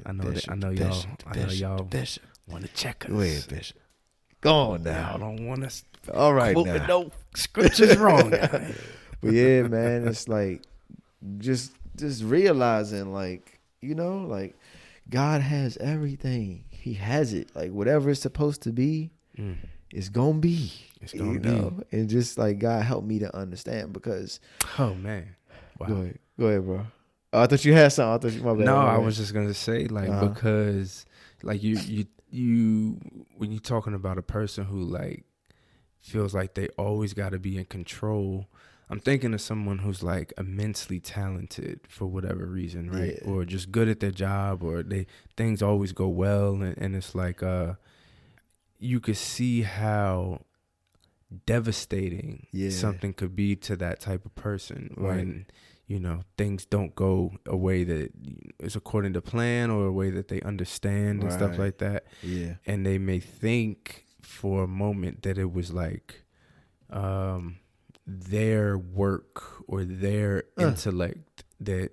[0.05, 2.23] I know that- I know y'all- Bishop, I know y'all Bishop.
[2.47, 3.11] Want to check us?
[3.11, 3.77] Go ahead, Bishop.
[4.41, 5.15] Go on now.
[5.15, 6.85] I don't want us All right now.
[6.87, 8.31] no scriptures wrong.
[9.19, 10.61] But yeah, man, it's like
[11.39, 14.55] just just realizing like, you know, like
[15.09, 16.65] God has everything.
[16.69, 17.49] He has it.
[17.55, 19.57] Like whatever it's supposed to be, Mm.
[19.91, 20.71] it's gonna be.
[21.01, 21.49] It's gonna you be.
[21.49, 21.83] know?
[21.91, 24.39] And just like God help me to understand because
[24.77, 25.35] Oh man.
[25.79, 25.87] Wow.
[25.87, 26.19] go ahead.
[26.39, 26.85] Go ahead, bro.
[27.33, 28.13] Oh, I thought you had something.
[28.29, 28.65] I thought you my bad.
[28.65, 30.27] No, I was just gonna say like Uh-huh.
[30.29, 31.05] because
[31.43, 32.99] like you you you
[33.37, 35.23] when you're talking about a person who like
[35.99, 38.47] feels like they always got to be in control.
[38.89, 43.19] I'm thinking of someone who's like immensely talented for whatever reason, right?
[43.21, 43.29] Yeah.
[43.29, 47.13] Or just good at their job, or they things always go well, and, and it's
[47.13, 47.73] like uh,
[48.79, 50.41] you could see how
[51.45, 52.69] devastating Yeah.
[52.69, 55.17] something could be to that type of person Right.
[55.17, 55.45] when
[55.87, 58.11] you know things don't go a way that
[58.59, 62.55] is according to plan or a way that they understand and stuff like that Yeah.
[62.65, 66.23] and they may think for a moment that it was like
[66.89, 67.57] um
[68.05, 70.67] their work or their Uh.
[70.67, 71.91] intellect that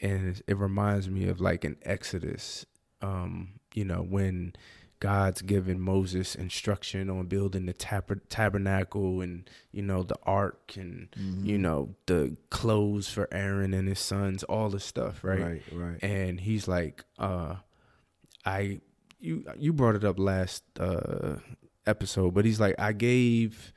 [0.00, 2.66] and it, it reminds me of like an exodus
[3.02, 4.52] um you know when
[5.00, 11.08] god's given moses instruction on building the tab- tabernacle and you know the ark and
[11.18, 11.44] Mm-hmm.
[11.46, 16.02] you know the clothes for aaron and his sons all the stuff right Right, right.
[16.02, 17.56] and he's like uh
[18.44, 18.80] i
[19.20, 21.36] you you brought it up last uh
[21.86, 23.72] episode but he's like i gave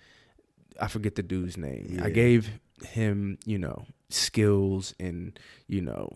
[0.80, 2.50] i forget the dude's name i gave
[2.84, 6.10] him you know skills and you know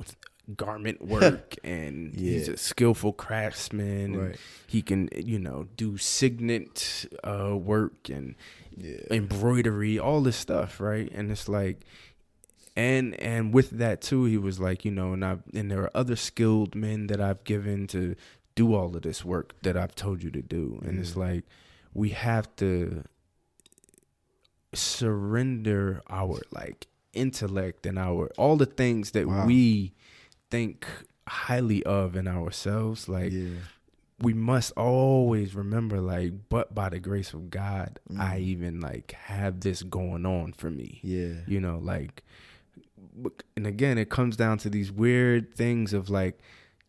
[0.58, 4.40] garment work and he's a skillful craftsman and Right.
[4.68, 8.36] he can you know do signet uh work and
[8.76, 8.98] Yeah.
[9.12, 11.10] embroidery, all this stuff, right?
[11.14, 11.82] And it's like
[12.76, 15.92] and and with that too, he was like, you know, and I and there are
[15.96, 18.16] other skilled men that I've given to
[18.56, 20.80] do all of this work that I've told you to do.
[20.84, 21.44] And it's like
[21.94, 23.04] we have to
[24.74, 29.46] surrender our like intellect and our all the things that Wow.
[29.46, 29.94] we
[30.54, 30.86] think
[31.28, 33.58] highly of in ourselves like yeah.
[34.20, 38.48] we must always remember like but by the grace of god i Mhm.
[38.54, 41.36] even like have this going on for me Yeah.
[41.54, 42.16] you know like
[43.56, 46.36] and again it comes down to these weird things of like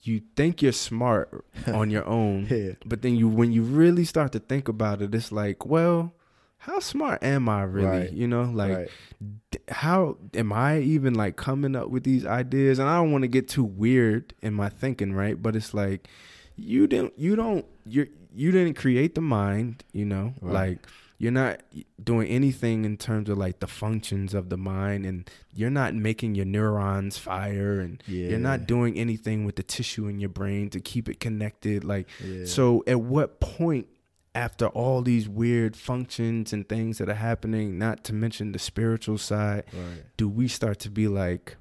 [0.02, 1.28] you think you're smart
[1.80, 2.72] on your own Yeah.
[2.84, 6.12] but then you when you really start to think about it it's like well
[6.66, 8.12] how smart am i really Right.
[8.12, 8.88] you know like right.
[9.50, 12.78] d- how am I even like coming up with these ideas?
[12.78, 15.40] And I don't want to get too weird in my thinking, right?
[15.40, 16.08] But it's like
[16.56, 20.52] you didn't, you don't, you you didn't create the mind, you know, Right.
[20.70, 20.78] like
[21.18, 21.60] you're not
[22.02, 26.34] doing anything in terms of like the functions of the mind, and you're not making
[26.34, 28.30] your neurons fire, and Yeah.
[28.30, 32.08] you're not doing anything with the tissue in your brain to keep it connected, like.
[32.22, 32.44] Yeah.
[32.46, 33.86] So at what point
[34.34, 39.18] after all these weird functions and things that are happening, not to mention the spiritual
[39.18, 40.02] side, right.
[40.16, 41.56] do we start to be like,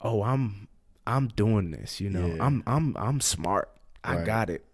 [0.00, 0.68] "Oh, I'm
[1.06, 2.26] I'm doing this, you know.
[2.26, 2.44] Yeah.
[2.44, 3.68] I'm I'm I'm smart.
[4.02, 4.64] I got it."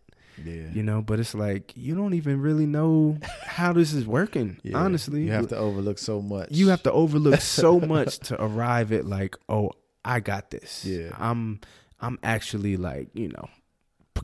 [0.42, 0.68] Yeah.
[0.72, 4.78] You know, but it's like you don't even really know how this is working, Yeah.
[4.78, 5.24] honestly.
[5.24, 6.48] you have to overlook so much.
[6.50, 9.72] you have to overlook so much to arrive at like, "Oh,
[10.04, 11.10] I got this." Yeah.
[11.18, 11.60] I'm
[12.00, 13.48] I'm actually like, you know,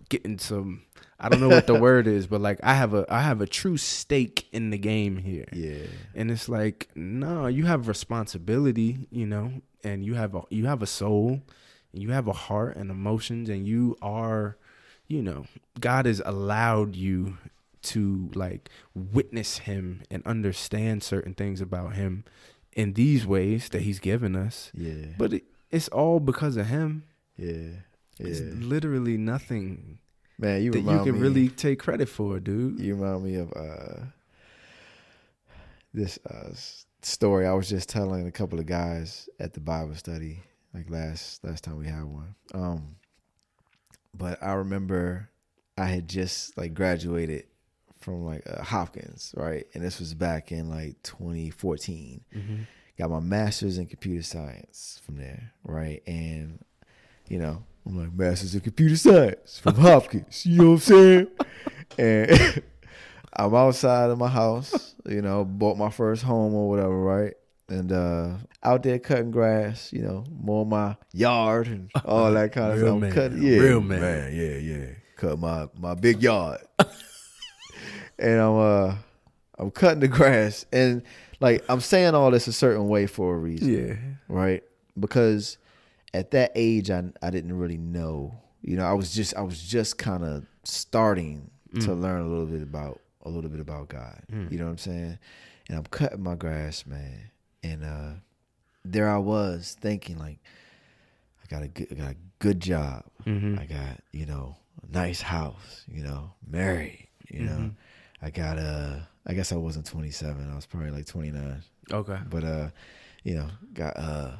[0.09, 0.83] getting some
[1.21, 3.47] I don't know what the word is, but like I have a I have a
[3.47, 5.49] true stake in the game here.
[5.53, 5.87] Yeah.
[6.15, 9.53] And it's like, no, you have responsibility, you know,
[9.83, 11.43] and you have a you have a soul,
[11.93, 14.57] and you have a heart and emotions, and you are,
[15.09, 15.47] you know,
[15.81, 17.39] God has allowed you
[17.81, 22.25] to like witness Him and understand certain things about Him
[22.75, 24.71] in these ways that He's given us.
[24.75, 25.07] Yeah.
[25.17, 27.05] But it, it's all because of Him.
[27.37, 27.71] yeah.
[28.21, 29.99] It's literally nothing
[30.39, 32.79] Man, you that you can me, really take credit for, dude.
[32.79, 34.05] You remind me of uh,
[35.93, 36.51] this uh,
[37.03, 40.43] story I was just telling a couple of guys at the Bible study
[40.75, 42.35] like last last time we had one.
[42.55, 42.97] Um,
[44.15, 45.31] but I remember
[45.77, 47.45] I had just like graduated
[47.99, 49.67] from like uh, Hopkins, right?
[49.75, 52.25] And this was back in like 2014.
[52.99, 56.03] Got my master's in computer science from there, right?
[56.07, 56.65] And
[57.29, 60.45] you know, I'm like master's in computer science from Hopkins.
[60.45, 61.27] You know what I'm saying?
[61.99, 62.63] and
[63.35, 67.35] I'm outside of my house, you know, bought my first home or whatever, right?
[67.71, 72.73] And uh out there cutting grass, you know, mowing my yard and all that kind
[72.73, 72.99] of stuff.
[72.99, 73.13] man.
[73.13, 74.33] Cutting, yeah, Real man.
[74.35, 74.87] yeah, yeah.
[75.17, 76.61] Cut my my big yard,
[78.19, 78.95] and I'm uh
[79.59, 81.03] I'm cutting the grass, and
[81.41, 83.95] like I'm saying all this a certain way for a reason Yeah.
[84.29, 84.63] right?
[84.99, 85.59] Because
[86.15, 88.41] at that age, I I didn't really know.
[88.63, 92.47] You know, I was just I was just kind of starting to learn a little
[92.47, 94.23] bit about a little bit about God.
[94.51, 95.19] You know what I'm saying?
[95.69, 97.31] And I'm cutting my grass, man,
[97.63, 98.11] and uh
[98.85, 100.39] there I was thinking like,
[101.43, 103.05] I got a good, I got a good job.
[103.59, 104.57] I got you know
[104.89, 105.85] a nice house.
[105.87, 107.09] You know, married.
[107.31, 107.71] You know,
[108.23, 109.07] I got a.
[109.27, 110.51] I guess I wasn't 27.
[110.51, 112.19] I was probably like 29 Okay.
[112.31, 112.71] but uh
[113.25, 114.33] you know got uh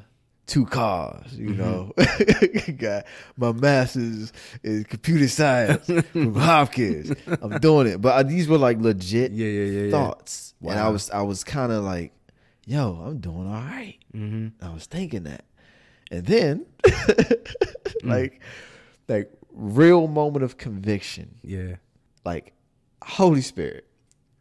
[0.49, 1.93] two cars you know.
[2.77, 3.05] Got
[3.37, 4.33] my master's
[4.63, 7.13] in computer science from hopkins.
[7.41, 8.01] I'm doing it.
[8.01, 10.53] But uh, these were like legit Yeah, yeah, yeah, thoughts.
[10.61, 12.11] And i was i was kind of like
[12.65, 13.97] yo i'm doing all right.
[14.13, 14.65] Mm-hmm.
[14.65, 15.45] i was thinking that.
[16.11, 16.65] And then
[18.03, 18.41] like
[19.07, 21.35] like real moment of conviction.
[21.43, 21.75] Yeah.
[22.25, 22.53] like
[23.03, 23.85] Holy Spirit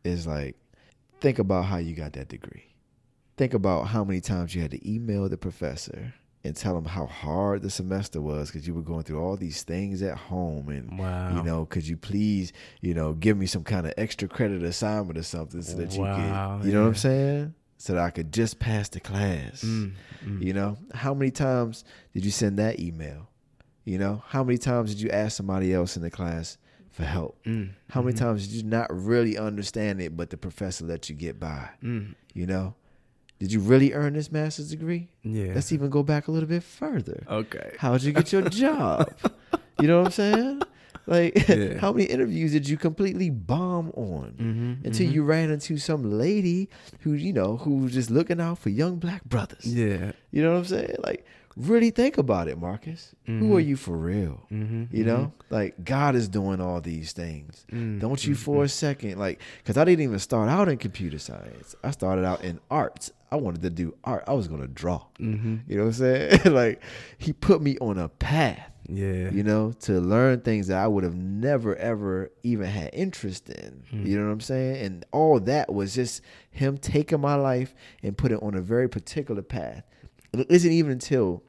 [0.05, 0.57] is like,
[1.21, 2.65] think about how you got that degree.
[3.39, 6.13] Think about how many times you had to email the professor
[6.45, 9.63] and tell him how hard the semester was because you were going through all these
[9.63, 11.37] things at home and Wow.
[11.37, 15.19] you know could you please you know give me some kind of extra credit assignment
[15.19, 17.55] or something so that you Wow, could you know what i'm saying?
[17.77, 19.95] So that i could just pass the class Mm,
[20.41, 20.79] you know?
[20.95, 23.29] How many times did you send that email?
[23.85, 26.57] You know how many times did you ask somebody else in the class
[26.91, 27.43] for help?
[27.45, 31.15] Mm, how many times did you not really understand it, but the professor let you
[31.17, 31.69] get by?
[31.83, 32.15] mm.
[32.35, 32.75] You know,
[33.39, 35.09] did you really earn this master's degree?
[35.23, 35.53] Yeah.
[35.55, 37.23] Let's even go back a little bit further.
[37.29, 37.73] okay.
[37.79, 39.09] How'd you get your job?
[39.81, 40.63] you know what I'm saying?
[41.07, 41.79] Like, Yeah.
[41.79, 44.87] how many interviews did you completely bomb on Mm-hmm.
[44.87, 46.69] until you ran into some lady
[47.01, 49.65] who, you know, who was just looking out for young black brothers?
[49.65, 50.13] Yeah.
[50.33, 50.97] You know what I'm saying?
[51.05, 51.25] Like,
[51.59, 53.15] really think about it, Marcus.
[53.27, 54.47] Who are you for real?
[54.51, 54.85] Mm-hmm.
[54.97, 57.67] You know, like God is doing all these things.
[57.73, 61.19] Mm, Don't you for a second, like, because I didn't even start out in computer
[61.19, 61.75] science.
[61.85, 63.13] I started out in arts.
[63.31, 64.25] I wanted to do art.
[64.27, 65.05] I was going to draw.
[65.21, 65.57] Mm-hmm.
[65.67, 66.41] You know what I'm saying?
[66.55, 66.83] like,
[67.19, 69.31] He put me on a path, Yeah.
[69.31, 73.83] you know, to learn things that I would have never, ever even had interest in.
[73.93, 74.77] You know what I'm saying?
[74.87, 78.89] And all that was just Him taking my life and put it on a very
[78.89, 79.83] particular path.
[80.33, 81.43] And it isn't even until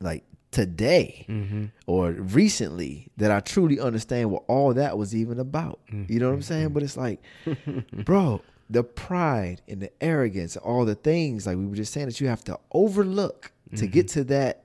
[0.00, 1.66] like today Mm-hmm.
[1.86, 5.80] or recently that I truly understand what all that was even about.
[6.08, 6.70] You know what I'm saying?
[6.70, 7.76] But it's mm-hmm.
[7.76, 12.06] like, bro, the pride and the arrogance, all the things like we were just saying
[12.06, 14.20] that you have to overlook to get mm-hmm.
[14.20, 14.64] to that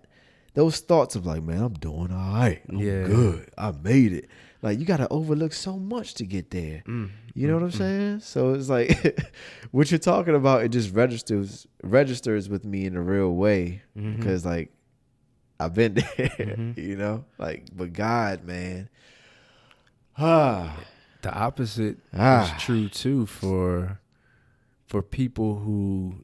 [0.54, 2.62] those thoughts of like, man, I'm doing all right.
[2.70, 3.04] I'm Yeah.
[3.04, 3.50] good.
[3.58, 4.30] I made it.
[4.62, 6.84] Like you gotta overlook so much to get there.
[6.88, 7.10] Mm.
[7.34, 7.78] You know what I'm mm-hmm.
[7.78, 8.20] saying?
[8.22, 9.20] So it's like
[9.72, 13.82] what you're talking about, it just registers registers with me in a real way.
[13.96, 14.72] Because like
[15.60, 17.26] I've been there, you know?
[17.38, 18.90] Like, but God, man.
[20.18, 20.78] Ah.
[21.22, 22.56] The opposite Ah.
[22.56, 24.00] is true too for
[24.88, 26.24] for people who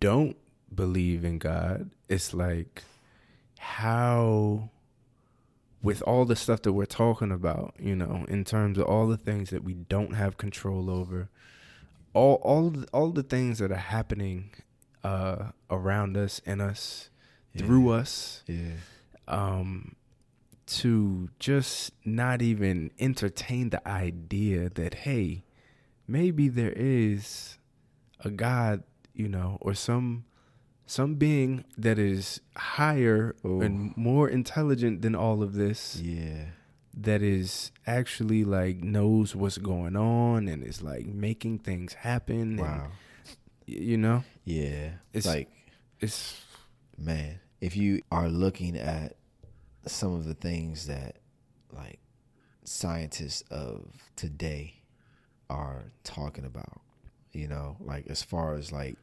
[0.00, 0.36] don't
[0.74, 1.90] believe in God.
[2.08, 2.82] It's like
[3.58, 4.70] how
[5.82, 9.16] with all the stuff that we're talking about, you know, in terms of all the
[9.18, 11.28] things that we don't have control over,
[12.14, 14.50] all all the- all the things that are happening
[15.02, 17.10] uh around us in us
[17.56, 18.72] through us Yeah.
[19.28, 19.94] um
[20.66, 25.44] to just not even entertain the idea that hey
[26.08, 27.58] maybe there is
[28.20, 30.24] a god you know or some
[30.86, 33.60] some being that is higher Ooh.
[33.60, 36.46] and more intelligent than all of this Yeah.
[36.94, 42.88] that is actually like knows what's going on and is like making things happen Wow.
[43.68, 44.94] y- you know Yeah.
[45.12, 45.48] It's- like,
[46.00, 46.40] it's
[46.98, 49.16] man, if you are looking at
[49.86, 51.16] some of the things that
[51.72, 51.98] like
[52.64, 54.82] scientists of today
[55.48, 56.82] are talking about,
[57.32, 58.96] you know, like as far as like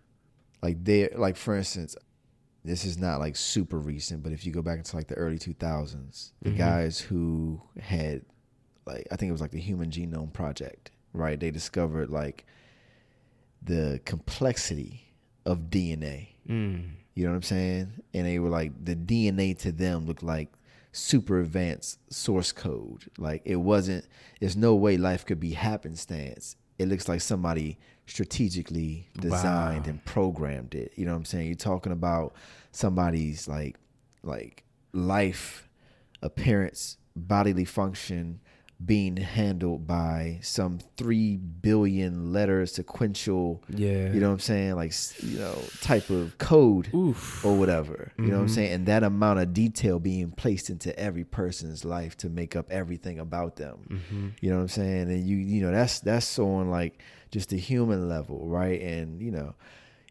[0.61, 1.95] like they like for instance,
[2.63, 5.39] this is not like super recent, but if you go back into like the early
[5.39, 8.21] 2000s, the guys who had
[8.85, 11.39] like I think it was like the Human Genome Project, right?
[11.39, 12.45] They discovered like
[13.63, 15.15] the complexity
[15.47, 17.93] of DNA mm, You know what I'm saying?
[18.13, 20.51] And they were like the DNA to them looked like
[20.93, 23.09] super advanced source code.
[23.17, 24.05] Like it wasn't.
[24.39, 26.55] There's no way life could be happenstance.
[26.79, 29.89] It looks like somebody strategically designed Wow.
[29.89, 30.93] and programmed it.
[30.95, 31.47] You know what I'm saying?
[31.47, 32.33] You're talking about
[32.71, 33.77] somebody's like
[34.23, 35.69] like life
[36.21, 38.39] appearance, bodily function
[38.83, 44.11] being handled by some three billion letter sequential, Yeah.
[44.11, 47.45] you know what I'm saying, like you know, type of code Oof.
[47.45, 48.11] or whatever.
[48.17, 48.51] You know what I'm Mhm.
[48.55, 48.71] saying?
[48.73, 53.19] And that amount of detail being placed into every person's life to make up everything
[53.19, 53.77] about them.
[53.89, 54.27] Mm-hmm.
[54.41, 55.11] You know what I'm saying?
[55.11, 56.99] And you you know that's that's so on like
[57.31, 58.81] just the human level, right?
[58.81, 59.53] And you know,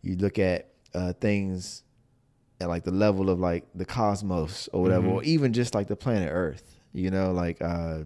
[0.03, 1.83] you look at uh, things
[2.61, 5.13] at like the level of like the cosmos or whatever, Mhm.
[5.15, 6.77] or even just like the planet Earth.
[6.93, 8.05] You know, like uh,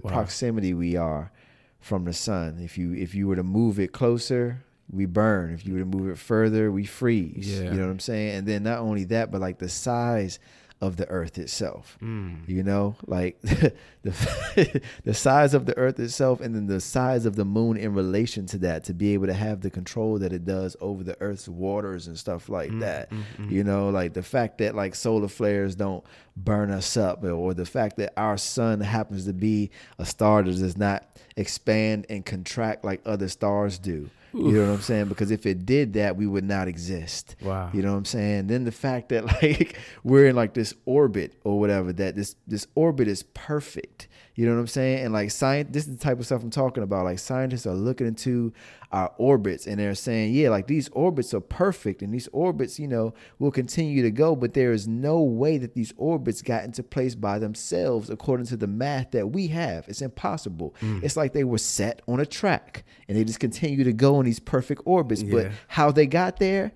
[0.00, 0.12] the Wow.
[0.12, 1.32] proximity we are
[1.80, 2.58] from the sun.
[2.60, 5.52] If you if you were to move it closer, we burn.
[5.54, 7.48] If you were to move it further, we freeze.
[7.60, 7.70] Yeah.
[7.70, 8.36] You know what I'm saying?
[8.36, 10.38] And then not only that, but like the size
[10.80, 11.96] of the Earth itself.
[12.02, 12.46] Mm.
[12.48, 17.34] You know, like the the size of the earth itself and then the size of
[17.36, 20.44] the moon in relation to that to be able to have the control that it
[20.44, 23.10] does over the earth's waters and stuff like Mm, that.
[23.10, 23.50] mm, mm.
[23.50, 26.04] You know, like the fact that like solar flares don't
[26.36, 30.42] burn us up or, or the fact that our sun happens to be a star
[30.42, 34.10] that does not expand and contract like other stars do.
[34.36, 35.06] You know what I'm saying?
[35.06, 37.36] Because if it did that, we would not exist.
[37.42, 37.70] Wow.
[37.72, 38.48] You know what I'm saying?
[38.48, 42.66] Then the fact that like we're in like this orbit or whatever, that this this
[42.74, 44.08] orbit is perfect.
[44.36, 45.02] You know what I'm saying?
[45.02, 47.06] And like science, this is the type of stuff I'm talking about.
[47.06, 48.52] Like scientists are looking into
[48.92, 52.86] our orbits and they're saying, yeah, like these orbits are perfect and these orbits, you
[52.86, 56.82] know, will continue to go, but there is no way that these orbits got into
[56.82, 59.88] place by themselves according to the math that we have.
[59.88, 60.74] It's impossible.
[60.82, 61.02] Mm.
[61.02, 64.26] It's like they were set on a track and they just continue to go in
[64.26, 65.22] these perfect orbits.
[65.22, 66.72] But how they got there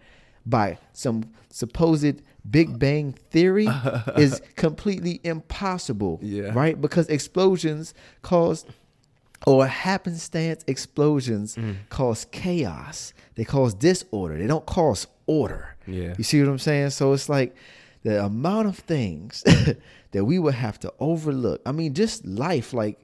[0.47, 3.69] by some supposed Big Bang theory
[4.17, 6.19] is completely impossible.
[6.23, 6.53] Yeah.
[6.55, 6.81] Right?
[6.81, 8.65] Because explosions cause
[9.47, 11.77] or happenstance explosions Mm.
[11.89, 13.13] cause chaos.
[13.37, 14.37] They cause disorder.
[14.39, 15.77] They don't cause order.
[15.87, 16.15] Yeah.
[16.19, 16.91] You see what I'm saying?
[16.91, 17.55] So it's like
[18.03, 19.43] the amount of things
[20.13, 21.61] that we would have to overlook.
[21.65, 22.99] I mean, just life, like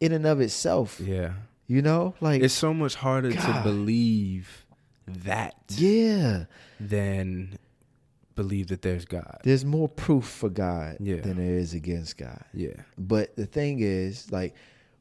[0.00, 1.00] in and of itself.
[1.00, 1.32] Yeah.
[1.68, 4.66] You know, like It's so much harder to believe
[5.06, 6.44] that yeah.
[6.78, 7.56] than
[8.34, 9.40] believe that there's God.
[9.44, 11.20] There's more proof for God Yeah.
[11.20, 12.44] than there is against God.
[12.54, 12.74] Yeah.
[12.98, 14.54] But the thing is, like,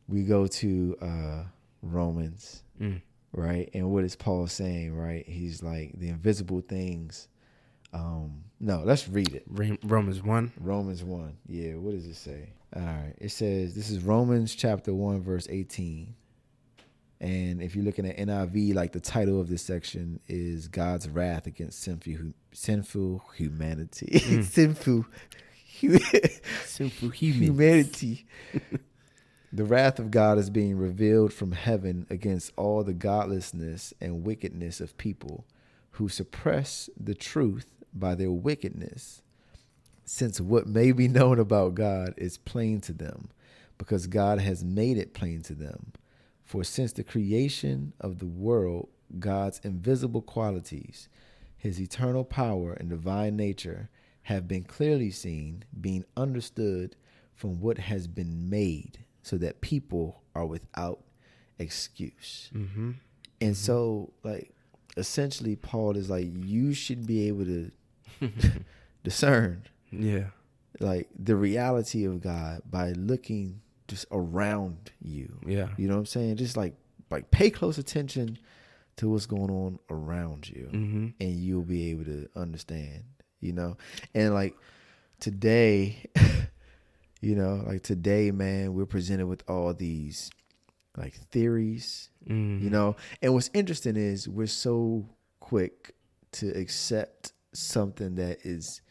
[0.07, 1.43] we go to uh
[1.81, 3.01] Romans, Mm.
[3.33, 3.69] right?
[3.73, 5.25] And what is Paul saying, right?
[5.27, 7.27] He's like the invisible things.
[7.93, 9.43] Um, no, let's read it.
[9.83, 10.53] Romans 1.
[10.59, 11.37] Romans 1.
[11.47, 12.49] Yeah, what does it say?
[12.75, 13.13] All right.
[13.17, 16.15] It says, this is Romans chapter 1, verse 18.
[17.21, 21.45] And if you're looking at NIV, like the title of this section is God's wrath
[21.45, 24.19] against sinful, sinful humanity.
[24.19, 24.41] Hmm.
[24.41, 25.05] sinful
[25.81, 25.99] hu-
[26.65, 28.25] Simple humanity.
[29.53, 34.79] the wrath of God is being revealed from heaven against all the godlessness and wickedness
[34.79, 35.45] of people
[35.91, 39.21] who suppress the truth by their wickedness.
[40.05, 43.29] Since what may be known about God is plain to them,
[43.77, 45.93] because God has made it plain to them.
[46.51, 51.07] For since the creation of the world, God's invisible qualities,
[51.55, 53.89] his eternal power and divine nature,
[54.23, 56.97] have been clearly seen, being understood
[57.35, 60.99] from what has been made, so that people are without
[61.57, 62.49] excuse.
[62.53, 62.91] Mm-hmm.
[63.39, 64.53] And so, like,
[64.97, 67.71] essentially, Paul is like, you should be able to
[69.05, 70.25] discern, Yeah.
[70.81, 73.60] like, the reality of God by looking
[73.91, 75.37] just around you.
[75.45, 75.67] Yeah.
[75.77, 76.37] You know what I'm saying?
[76.37, 76.73] Just like,
[77.11, 78.39] like, pay close attention
[78.95, 81.07] to what's going on around you, Mm-hmm.
[81.19, 83.03] and you'll be able to understand.
[83.41, 83.77] You know,
[84.15, 84.55] and like
[85.19, 86.05] today,
[87.21, 90.31] you know, like today, man, we're presented with all these
[90.97, 92.63] like theories Mm-hmm.
[92.63, 95.95] you know and what's interesting is we're so quick
[96.33, 98.81] to accept something that is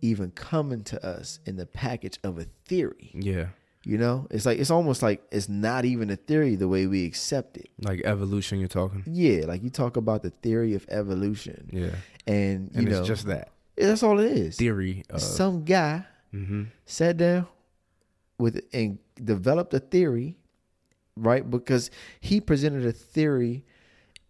[0.00, 3.50] even coming to us in the package of a theory Yeah.
[3.84, 7.04] You know it's like it's almost like it's not even a theory the way we
[7.06, 9.02] accept it Like evolution, you're talking.
[9.06, 11.94] yeah like you talk about the theory of evolution Yeah.
[12.26, 15.20] and you And know it's just that that's all it is theory of.
[15.20, 16.64] some guy mm-hmm.
[16.86, 17.46] sat down
[18.38, 20.36] with and developed a theory,
[21.16, 21.48] right?
[21.48, 23.64] Because he presented a theory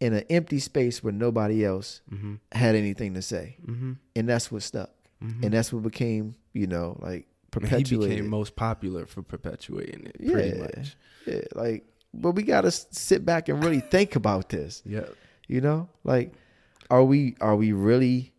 [0.00, 2.34] in an empty space where nobody else Mm-hmm.
[2.52, 3.92] had anything to say, Mm-hmm.
[4.16, 4.90] and that's what stuck,
[5.22, 5.42] mm-hmm.
[5.44, 8.08] and that's what became, you know, like he perpetuated.
[8.10, 10.96] became most popular for perpetuating it, yeah, pretty much.
[11.26, 14.82] yeah, like, but we gotta sit back and really think about this.
[14.86, 15.06] Yeah.
[15.46, 16.32] You know, like,
[16.90, 18.32] are we are we really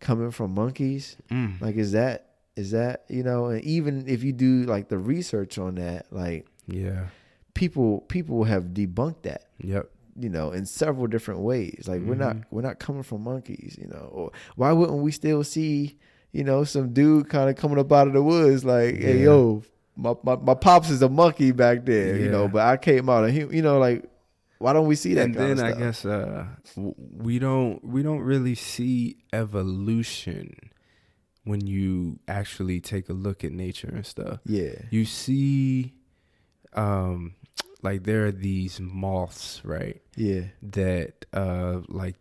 [0.00, 1.16] coming from monkeys?
[1.30, 1.60] Mm.
[1.60, 3.46] Like, is that is that you know?
[3.46, 7.06] And even if you do like the research on that, like Yeah.
[7.54, 9.88] people people have debunked that Yep.
[10.18, 12.44] you know in several different ways like we're not Mhm.
[12.50, 15.96] we're not coming from monkeys you know or why wouldn't we still see
[16.32, 19.62] you know some dude kind of coming up out of the woods like hey yo
[19.96, 23.24] my, my my pops is a monkey back there you know but i came out
[23.24, 24.04] of him you know like
[24.58, 28.54] why don't we see that and then I guess uh, we don't we don't really
[28.54, 30.54] see evolution
[31.44, 34.38] when you actually take a look at nature and stuff.
[34.46, 35.94] yeah You see,
[36.74, 37.34] um,
[37.82, 40.00] like there are these moths, right?
[40.16, 42.14] yeah That uh, like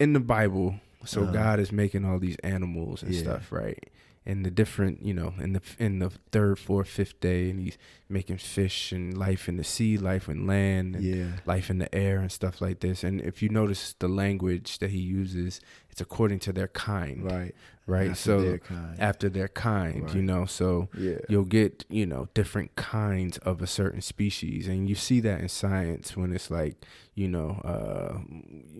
[0.00, 0.80] in the Bible.
[1.06, 1.32] So Uh-huh.
[1.32, 3.20] God is making all these animals and Yeah.
[3.22, 3.78] stuff, right?
[4.26, 7.78] And the different, you know, in the in the third, fourth, fifth day, and he's
[8.08, 11.94] making fish and life in the sea, life in land, and yeah life in the
[11.94, 13.04] air and stuff like this.
[13.04, 15.60] And if you notice the language that he uses,
[15.90, 17.54] it's according to their kind, right
[17.86, 18.10] right?
[18.10, 18.60] After so their
[18.98, 23.66] after their kind, you know, so yeah you'll get, you know, different kinds of a
[23.66, 24.68] certain species.
[24.68, 28.18] And you see that in science when it's like, you know, uh,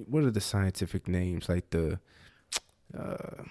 [0.08, 1.48] what are the scientific names?
[1.48, 2.00] Like the,
[2.96, 3.44] uh,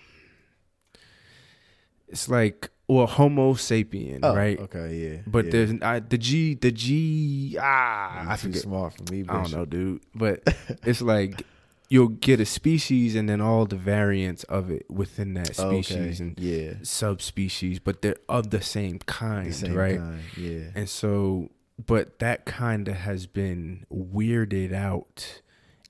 [2.08, 4.60] it's like, well, Homo sapien, oh, right?
[4.60, 5.51] okay yeah But yeah.
[5.51, 8.62] there's I, the G, the G, ah, You I forget.
[8.62, 10.01] smart for me I don't know, dude.
[10.14, 10.43] But
[10.86, 11.41] it's like
[11.89, 16.24] you'll get a species and then all the variants of it within that species okay.
[16.24, 19.97] and yeah subspecies, but they're of the same kind, the same right?
[19.99, 21.49] kind yeah And so,
[21.84, 25.41] but that kind of has been weirded out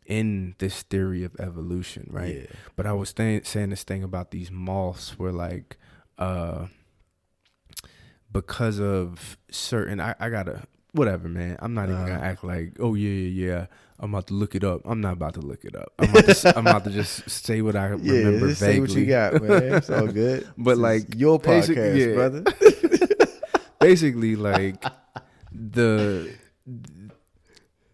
[0.05, 2.35] in this theory of evolution, right?
[2.35, 2.45] yeah
[2.75, 5.77] But I was th- saying this thing about these moths where like
[6.17, 6.67] uh
[8.31, 11.57] because of certain I, I gotta whatever man.
[11.59, 12.07] I'm not even Uh.
[12.07, 13.65] gonna act like, oh yeah, yeah, yeah.
[13.97, 14.81] I'm about to look it up.
[14.83, 15.93] I'm not about to look it up.
[15.97, 18.75] I'm about to, I'm about to just say what I yeah, remember just vaguely.
[18.75, 19.73] say what you got, man.
[19.75, 20.45] It's all good.
[20.57, 22.13] But, This like, your podcast, yeah.
[22.13, 22.43] brother.
[23.79, 24.83] Basically, like
[25.51, 26.33] the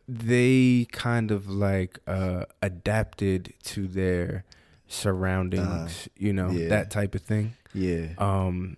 [0.07, 4.43] they kind of like uh adapted to their
[4.87, 6.69] surroundings, Uh, you know, yeah.
[6.69, 7.53] that type of thing.
[7.73, 8.77] Yeah, um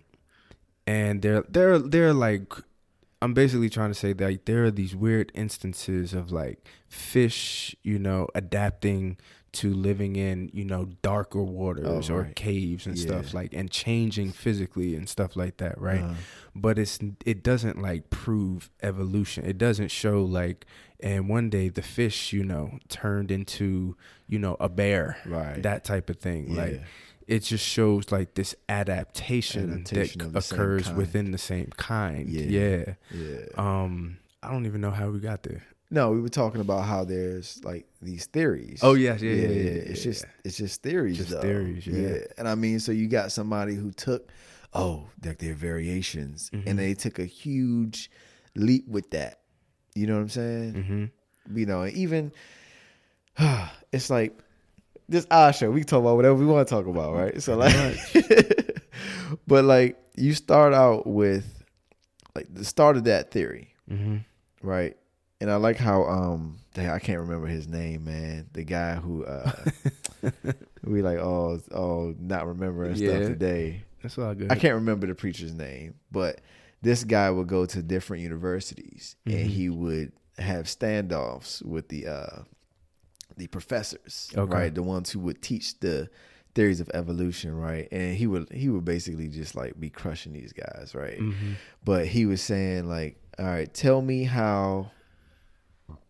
[0.86, 2.52] and they're they're they're like
[3.22, 7.74] i'm basically trying to say that like, there are these weird instances of like fish
[7.82, 9.16] you know adapting
[9.52, 12.36] to living in you know darker waters Oh, or right.
[12.36, 16.14] caves and stuff like and changing physically and stuff like that right Uh,
[16.54, 20.66] but it's it doesn't like prove evolution it doesn't show like
[21.00, 25.62] and one day the fish you know turned into you know a bear right.
[25.62, 26.62] that type of thing yeah.
[26.62, 26.82] like
[27.26, 32.28] it just shows like this adaptation, Adaptation that of the occurs within the same kind.
[32.28, 32.42] Yeah.
[32.60, 32.94] Yeah.
[33.14, 33.38] yeah.
[33.56, 35.62] Um, I don't even know how we got there.
[35.90, 38.80] no, we were talking about how there's like these theories.
[38.82, 41.40] Oh, yes, yeah, yeah, yeah, It's yeah, just it's just theories, Just though.
[41.40, 42.18] theories, yeah.
[42.36, 44.28] And I mean, so you got somebody who took,
[44.74, 46.62] oh, like their variations, Mhm.
[46.66, 48.10] and they took a huge
[48.54, 49.40] leap with that.
[49.94, 50.72] You know what I'm saying?
[50.74, 51.56] Mm-hmm.
[51.58, 52.32] you know, and even
[53.92, 54.36] it's like
[55.08, 55.70] this eye show.
[55.70, 57.42] We can talk about whatever we want to talk about, right?
[57.42, 57.74] So like,
[59.46, 61.44] but like you start out with
[62.34, 64.16] like the start of that theory, Mm-hmm.
[64.66, 64.96] right?
[65.40, 68.48] And I like how um dang, I can't remember his name, man.
[68.52, 69.52] The guy who uh
[70.84, 73.08] we like oh oh not remembering Yeah.
[73.16, 73.82] stuff today.
[74.02, 74.50] That's all good.
[74.52, 76.40] I can't remember the preacher's name, but
[76.82, 79.46] this guy would go to different universities and Mhm.
[79.46, 82.42] he would have standoffs with the uh
[83.36, 84.52] the professors, Okay.
[84.54, 84.74] right?
[84.74, 86.08] The ones who would teach the
[86.54, 87.88] theories of evolution, right?
[87.90, 91.18] And he would he would basically just like be crushing these guys, right?
[91.18, 91.52] Mm-hmm.
[91.84, 94.90] But he was saying like, all right, tell me how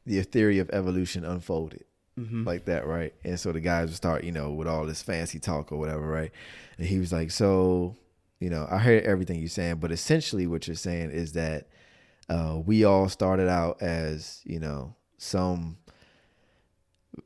[0.06, 1.84] the theory of evolution unfolded
[2.16, 2.44] Mm-hmm.
[2.44, 3.12] like that, right?
[3.24, 6.06] And so the guys would start, you know, with all this fancy talk or whatever,
[6.06, 6.30] right?
[6.78, 7.96] And he was like, so,
[8.38, 11.66] you know, I heard everything you're saying, but essentially what you're saying is that
[12.28, 15.76] uh, we all started out as, you know, some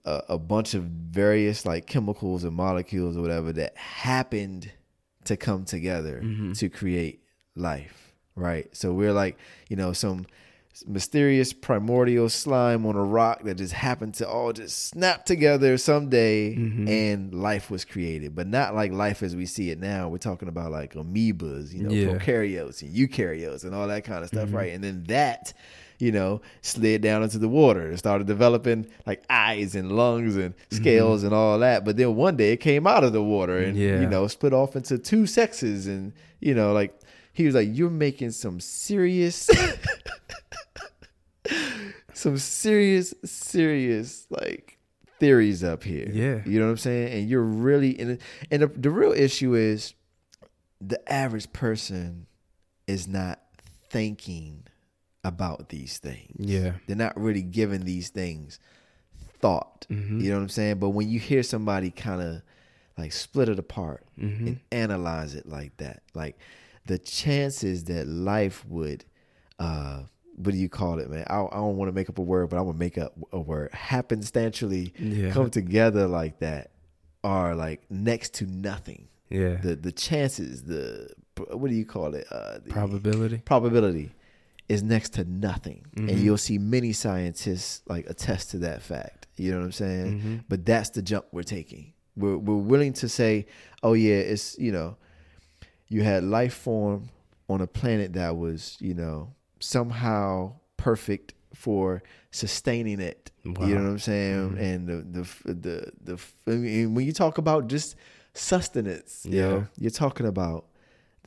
[0.05, 4.70] a, a bunch of various like chemicals and molecules or whatever that happened
[5.24, 6.57] to come together Mhm.
[6.59, 7.22] to create
[7.55, 8.68] life, right?
[8.76, 9.36] So we're like,
[9.68, 10.26] you know, some
[10.86, 16.55] mysterious primordial slime on a rock that just happened to all just snap together someday
[16.55, 16.89] Mhm.
[16.89, 20.47] and life was created but not like life as we see it now we're talking
[20.49, 22.07] about like amoebas you know Yeah.
[22.16, 24.55] prokaryotes and eukaryotes and all that kind of stuff Mhm.
[24.55, 25.53] right and then that
[25.99, 30.57] you know slid down into the water and started developing like eyes and lungs and
[30.57, 30.76] mm-hmm.
[30.76, 33.76] scales and all that but then one day it came out of the water and
[33.76, 34.01] Yeah.
[34.01, 36.99] you know split off into two sexes and you know like
[37.32, 39.49] he was like you're making some serious
[42.12, 44.78] some serious serious like
[45.18, 46.09] theories up here.
[46.12, 46.40] Yeah.
[46.46, 47.12] You know what I'm saying?
[47.12, 48.20] And you're really in it.
[48.51, 49.94] And the, the real issue is
[50.80, 52.26] the average person
[52.86, 53.40] is not
[53.90, 54.64] thinking
[55.24, 56.34] about these things.
[56.38, 56.74] Yeah.
[56.86, 58.58] They're not really giving these things
[59.40, 59.86] thought.
[59.90, 60.20] Mhm.
[60.22, 60.78] You know what I'm saying?
[60.78, 62.42] But when you hear somebody kind of
[62.96, 64.46] like split it apart Mhm.
[64.46, 66.36] and analyze it like that, like
[66.86, 69.04] the chances that life would,
[69.58, 70.02] uh,
[70.36, 71.24] what do you call it, man?
[71.28, 73.40] I, I don't want to make up a word, but I'm gonna make up a
[73.40, 73.70] word.
[73.72, 75.32] Happenstantially Yeah.
[75.32, 76.70] come together like that
[77.24, 79.08] are like next to nothing.
[79.30, 79.56] Yeah.
[79.56, 81.10] The the chances, the
[81.52, 82.26] what do you call it?
[82.30, 83.38] Uh, the Probability.
[83.44, 84.10] probability
[84.68, 86.22] is next to nothing, and Mhm.
[86.22, 89.26] you'll see many scientists like attest to that fact.
[89.36, 90.20] You know what I'm saying?
[90.20, 90.44] Mhm.
[90.48, 91.92] But that's the jump we're taking.
[92.16, 93.46] We're we're willing to say,
[93.82, 94.96] oh yeah, it's you know,
[95.88, 97.08] you had life form
[97.48, 103.30] on a planet that was you know somehow perfect for sustaining it.
[103.44, 103.66] Wow.
[103.66, 104.50] You know what I'm saying?
[104.50, 104.60] Mhm.
[104.60, 104.96] And the
[105.46, 106.20] the the the,
[106.52, 107.96] I mean, when you talk about just
[108.34, 109.48] sustenance, you Yeah.
[109.48, 110.66] know, you're talking about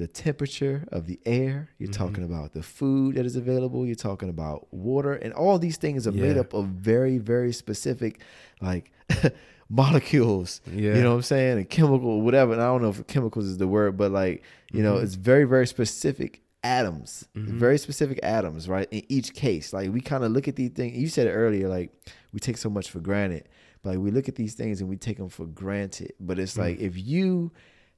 [0.01, 1.69] the temperature of the air.
[1.77, 1.93] You're Mhm.
[2.03, 3.85] talking about the food that is available.
[3.85, 8.19] You're talking about water, and all these things are made up of very, very specific,
[8.61, 8.91] like
[9.69, 10.61] molecules.
[10.65, 10.95] Yeah.
[10.95, 11.57] You know what I'm saying?
[11.59, 12.53] And chemical, whatever.
[12.53, 14.43] And I don't know if chemicals is the word, but like
[14.73, 15.03] you know, Mhm.
[15.03, 17.27] it's very, very specific atoms.
[17.35, 17.45] Mhm.
[17.59, 18.87] Very specific atoms, right?
[18.91, 20.97] In each case, like we kind of look at these things.
[20.97, 21.91] You said it earlier, like
[22.33, 23.49] we take so much for granted.
[23.83, 26.13] But like we look at these things and we take them for granted.
[26.19, 27.51] But it's like if you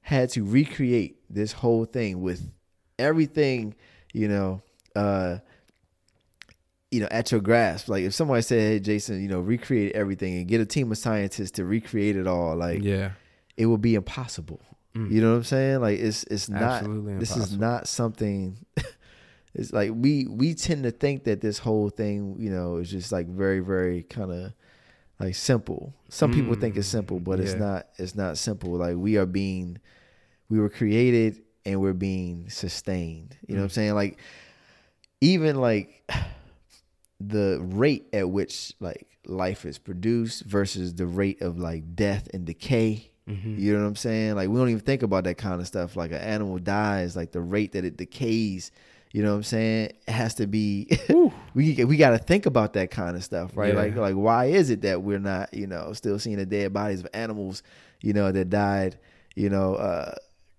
[0.04, 2.46] had to recreate this whole thing with
[2.98, 3.74] everything,
[4.12, 4.60] you know,
[4.94, 5.38] uh,
[6.90, 7.88] you know, at your grasp.
[7.88, 10.98] Like if somebody said, "Hey, Jason, you know, recreate everything and get a team of
[10.98, 13.12] scientists to recreate it all," like yeah.
[13.56, 14.60] it would be impossible.
[14.94, 15.10] Mm.
[15.10, 15.80] You know what I'm saying?
[15.80, 16.84] Like it's it's not.
[17.18, 18.58] This is not something.
[19.54, 23.10] it's like we we tend to think that this whole thing, you know, is just
[23.10, 24.52] like very very kind of
[25.20, 25.94] like simple.
[26.08, 27.86] Some people think it's Mm, simple, but it's not.
[27.98, 28.72] It's not simple.
[28.72, 29.78] Like we are being,
[30.48, 33.36] we were created and we're being sustained.
[33.46, 33.72] You know what I'm Mm.
[33.74, 33.94] saying?
[33.94, 34.18] Like
[35.20, 36.08] even like
[37.20, 42.44] the rate at which like life is produced versus the rate of like death and
[42.44, 43.10] decay.
[43.28, 43.58] Mhm.
[43.58, 44.34] You know what I'm saying?
[44.34, 45.96] Like we don't even think about that kind of stuff.
[45.96, 48.70] Like an animal dies, like the rate that it decays.
[49.14, 49.92] You know what I'm saying?
[50.08, 50.88] It has to be.
[51.54, 53.72] we we got to think about that kind of stuff, right?
[53.72, 53.78] Yeah.
[53.80, 56.98] Like like why is it that we're not you know still seeing the dead bodies
[56.98, 57.62] of animals,
[58.00, 58.98] you know that died,
[59.36, 60.16] you know, uh,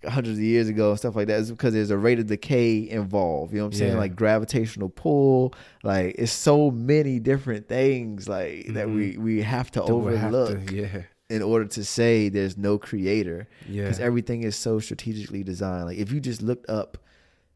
[0.09, 1.41] hundreds of years ago and stuff like that?
[1.41, 3.51] It's because there's a rate of decay involved.
[3.51, 3.91] You know what I'm saying?
[3.91, 3.99] Yeah.
[3.99, 5.53] Like gravitational pull.
[5.83, 10.31] Like it's so many different things like that we we have to That would have
[10.31, 11.01] to- overlook yeah.
[11.29, 13.83] in order to say there's no creator Yeah.
[13.83, 16.99] because everything is so strategically designed like if you just looked up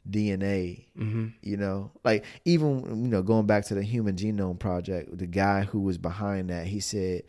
[0.09, 5.17] dna hmm you know like even you know going back to the human genome project
[5.17, 7.23] the guy who was behind that he said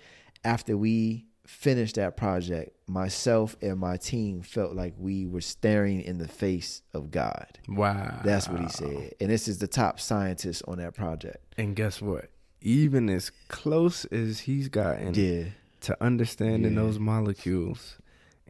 [0.45, 6.19] after we finished that project myself and my team felt like we were staring in
[6.19, 8.21] the face of god Wow.
[8.25, 12.01] that's what he said and this is the top scientist on that project And guess
[12.01, 12.31] what?
[12.63, 15.45] Even as close as he's gotten yeah
[15.83, 16.83] to understanding Yeah.
[16.83, 17.97] those molecules,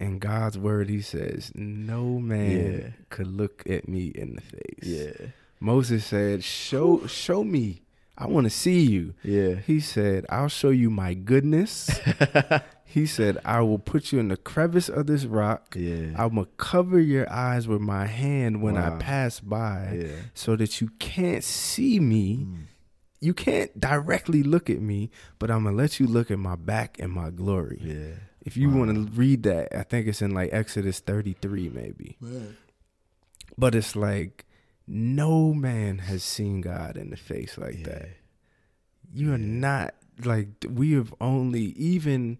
[0.00, 2.88] in God's word, he says, no man Yeah.
[3.10, 4.82] could look at me in the face.
[4.82, 5.26] yeah
[5.60, 7.82] Moses said, show, show me.
[8.16, 9.14] I want to see you.
[9.22, 11.90] yeah He said, I'll show you my goodness.
[12.84, 15.74] he said, I will put you in the crevice of this rock.
[15.78, 20.16] yeah I'm going to cover your eyes with my hand when I pass by yeah
[20.34, 22.46] so that you can't see me.
[22.48, 22.56] Mm.
[23.22, 26.56] You can't directly look at me, but I'm going to let you look at my
[26.56, 27.78] back and my glory.
[27.84, 28.14] yeah
[28.50, 28.78] If you Wow.
[28.78, 32.18] want to read that, I think it's in like Exodus 33, maybe.
[33.56, 34.44] But it's like,
[34.88, 38.08] no man has seen God in the face like that.
[39.14, 39.94] You are not
[40.24, 42.38] like we have only even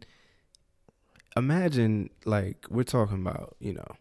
[1.36, 3.96] imagine like we're talking about you know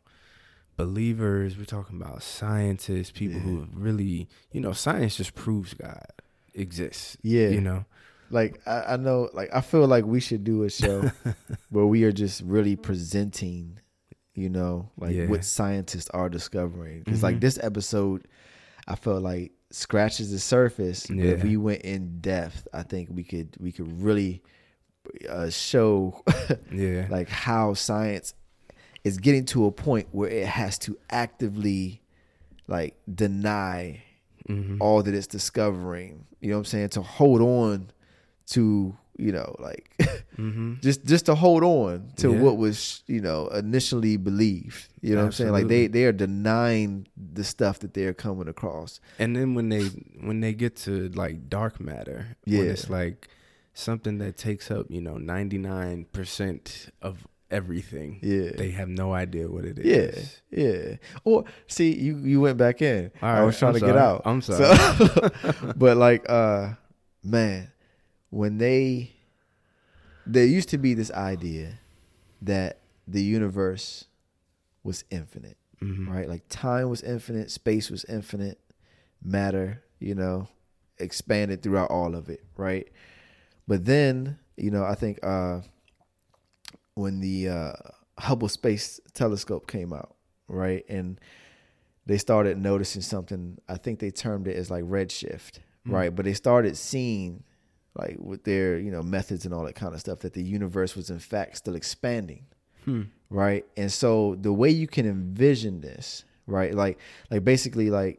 [0.77, 3.59] believers we're talking about scientists people who Yeah.
[3.61, 6.07] have really you know science just proves god
[6.53, 7.49] exists Yeah.
[7.49, 7.85] you know
[8.29, 11.09] like I, I know like I feel like we should do a show
[11.69, 13.79] where we are just really presenting,
[14.33, 15.27] you know, like Yeah.
[15.27, 16.99] what scientists are discovering.
[17.03, 17.41] Because like Mhm.
[17.41, 18.27] this episode,
[18.87, 21.05] I felt like scratches the surface.
[21.07, 24.41] But if we went in depth, I think we could we could really
[25.27, 26.23] uh, show
[26.71, 28.33] yeah like how science
[29.03, 32.01] is getting to a point where it has to actively
[32.67, 34.03] like deny
[34.47, 34.77] Mhm.
[34.79, 36.25] all that it's discovering.
[36.41, 36.89] You know what I'm saying?
[36.89, 37.89] To hold on
[38.49, 39.91] to, you know, like
[40.37, 40.81] Mhm.
[40.81, 42.39] just just to hold on to Yeah.
[42.41, 44.87] what was, you know, initially believed.
[45.01, 45.51] You know what I'm saying?
[45.51, 48.99] Like they they are denying the stuff that they're coming across.
[49.19, 49.85] and then when they
[50.27, 52.59] when they get to like dark matter Yeah.
[52.59, 53.27] when it's like
[53.73, 58.51] something that takes up you know 99% of everything Yeah.
[58.55, 60.95] they have no idea what it is Yeah, yeah.
[61.23, 63.11] Or see, you you went back in.
[63.21, 64.21] All I was trying I'm to get out.
[64.25, 65.29] I'm So-
[65.75, 66.73] but like, uh,
[67.23, 67.71] man,
[68.29, 69.13] when they
[70.25, 71.79] there used to be this idea
[72.41, 74.05] that the universe
[74.83, 76.07] was infinite, Mhm.
[76.07, 76.29] right?
[76.29, 78.59] Like time was infinite, space was infinite,
[79.23, 80.47] matter, you know,
[80.99, 82.87] expanded throughout all of it, right?
[83.67, 85.61] But then, you know, I think uh
[86.95, 87.73] when the uh
[88.19, 90.15] Hubble Space Telescope came out,
[90.47, 90.83] right?
[90.89, 91.19] And
[92.05, 96.13] they started noticing something, I think they termed it as like redshift, right?
[96.13, 97.43] But they started seeing
[98.03, 100.95] like with their, you know, methods and all that kind of stuff that the universe
[100.95, 102.43] was in fact still expanding.
[103.29, 103.65] Right?
[103.77, 106.97] And so the way you can envision this right like
[107.29, 108.17] like basically like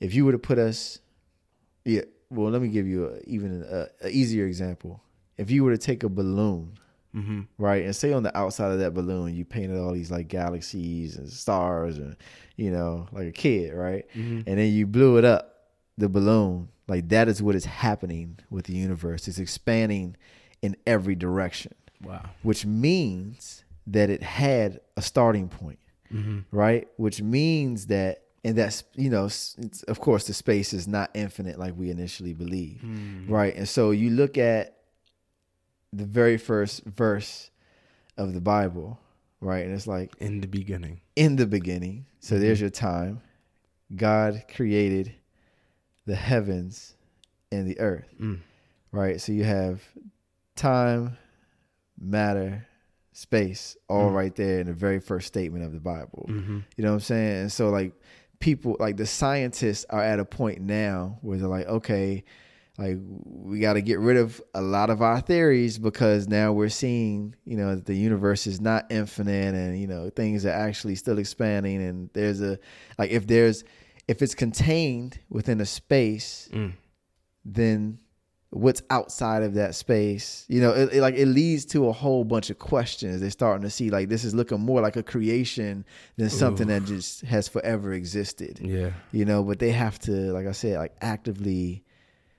[0.00, 1.00] if you were to put us
[1.84, 5.02] yeah well let me give you a, even a, a easier example.
[5.36, 6.78] If you were to take a balloon
[7.16, 7.42] Mm-hmm.
[7.56, 11.16] right and say on the outside of that balloon you painted all these like galaxies
[11.16, 12.14] and stars and
[12.56, 14.04] you know like a kid right?
[14.14, 14.40] Mm-hmm.
[14.46, 15.55] and then you blew it up
[15.98, 20.16] the balloon like that is what is happening with the universe it's expanding
[20.62, 25.78] in every direction wow which means that it had a starting point,
[26.12, 26.40] mm-hmm.
[26.50, 26.88] right?
[26.96, 31.58] Which means that, and that's, you know, it's, of course, the space is not infinite
[31.58, 33.28] like we initially believe, mm.
[33.28, 33.54] right?
[33.54, 34.76] And so you look at
[35.92, 37.50] the very first verse
[38.16, 38.98] of the Bible,
[39.40, 39.64] right?
[39.64, 42.06] And it's like, in the beginning in the beginning.
[42.20, 42.64] So there's mm-hmm.
[42.64, 43.22] your time.
[43.94, 45.14] God created
[46.06, 46.94] the heavens
[47.52, 48.38] and the earth, Mm.
[48.92, 49.20] right?
[49.20, 49.82] So you have
[50.54, 51.16] time,
[51.98, 52.66] matter,
[53.12, 56.26] space, all right there in the very first statement of the Bible.
[56.28, 56.58] Mm-hmm.
[56.76, 57.36] You know what I'm saying?
[57.42, 57.92] And so like
[58.40, 62.24] people like the scientists are at a point now where they're like, okay,
[62.78, 66.68] like we got to get rid of a lot of our theories because now we're
[66.68, 70.94] seeing, you know, that the universe is not infinite and you know things are actually
[70.96, 72.58] still expanding and there's a
[72.98, 73.64] like if there's
[74.08, 76.72] if it's contained within a space, Mm.
[77.44, 77.98] then
[78.50, 82.24] what's outside of that space you know it, it, like it leads to a whole
[82.24, 83.20] bunch of questions.
[83.20, 85.84] They're starting to see like this is looking more like a creation
[86.16, 88.60] than something that just has forever existed.
[88.62, 88.92] Yeah.
[89.12, 91.82] You know but they have to like i said like actively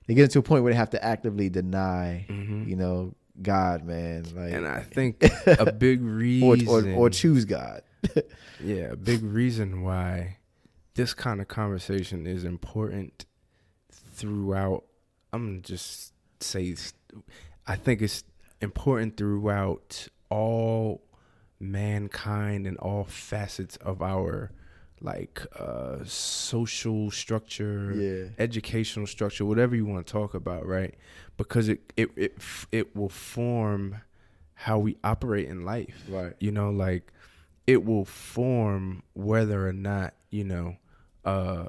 [0.07, 4.23] they get into a point where they have to actively deny you know god man
[4.23, 4.55] like Mm-hmm.
[4.55, 5.23] and i think
[5.59, 7.81] a big or, reason or or choose god.
[8.63, 10.36] Yeah, a big reason why
[10.97, 13.25] this kind of conversation is important
[13.91, 14.83] throughout.
[15.31, 16.75] I'm gonna just say,
[17.65, 18.23] I think it's
[18.61, 21.03] important throughout all
[21.59, 24.51] mankind and all facets of our
[24.99, 28.29] like uh social structure Yeah.
[28.39, 30.95] educational structure whatever you want to talk about right
[31.37, 32.37] because it it it,
[32.71, 33.97] it will form
[34.55, 36.33] how we operate in life Right.
[36.39, 37.11] you know like
[37.67, 40.77] it will form whether or not you know
[41.27, 41.67] uh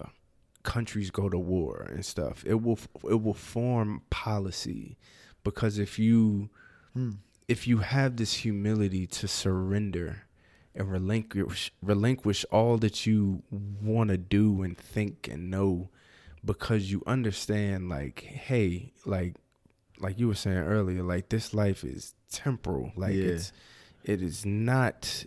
[0.63, 2.79] countries go to war and stuff it will
[3.15, 4.97] it will form policy.
[5.45, 6.51] Because if you
[7.49, 10.11] if you have this humility to surrender
[10.75, 15.89] and relinquish relinquish all that you want to do and think and know
[16.45, 19.35] because you understand like hey like
[19.99, 22.93] like you were saying earlier like this life is temporal.
[22.97, 23.31] Like Yeah.
[23.33, 23.53] it's
[24.05, 25.25] it is not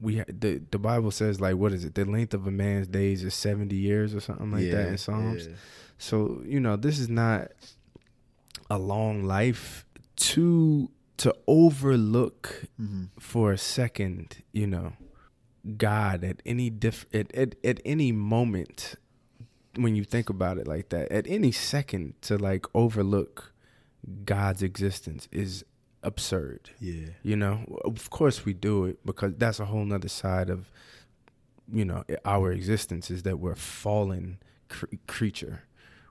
[0.00, 3.22] we the the bible says like what is it the length of a man's days
[3.22, 5.54] is 70 years or something like that in psalms yeah.
[5.98, 7.48] so you know this is not
[8.70, 9.84] a long life
[10.16, 13.04] to to overlook Mm-hmm.
[13.20, 14.94] for a second you know
[15.76, 18.96] god at any diff at, at, at any moment
[19.76, 23.52] when you think about it like that at any second to like overlook
[24.24, 25.64] god's existence is
[26.04, 26.70] absurd.
[26.80, 27.08] Yeah.
[27.22, 30.70] You know of course we do it because that's a whole nother side of
[31.72, 34.38] you know our existence is that we're a fallen
[34.68, 35.64] cr- creature.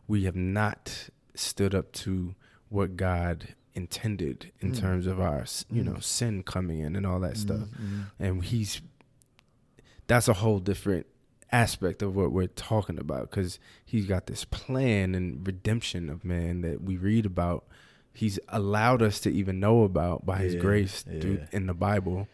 [0.08, 2.36] We have not stood up to
[2.70, 4.80] what god intended in mm.
[4.80, 5.86] terms of our you mm.
[5.86, 7.64] know sin coming in and all that mm-hmm.
[7.64, 7.68] stuff.
[8.20, 8.82] And he's
[10.08, 11.08] that's a whole different
[11.52, 16.62] aspect of what we're talking about because he's got this plan and redemption of man
[16.62, 17.66] that we read about
[18.14, 22.28] he's allowed us to even know about by his Yeah, grace through in the bible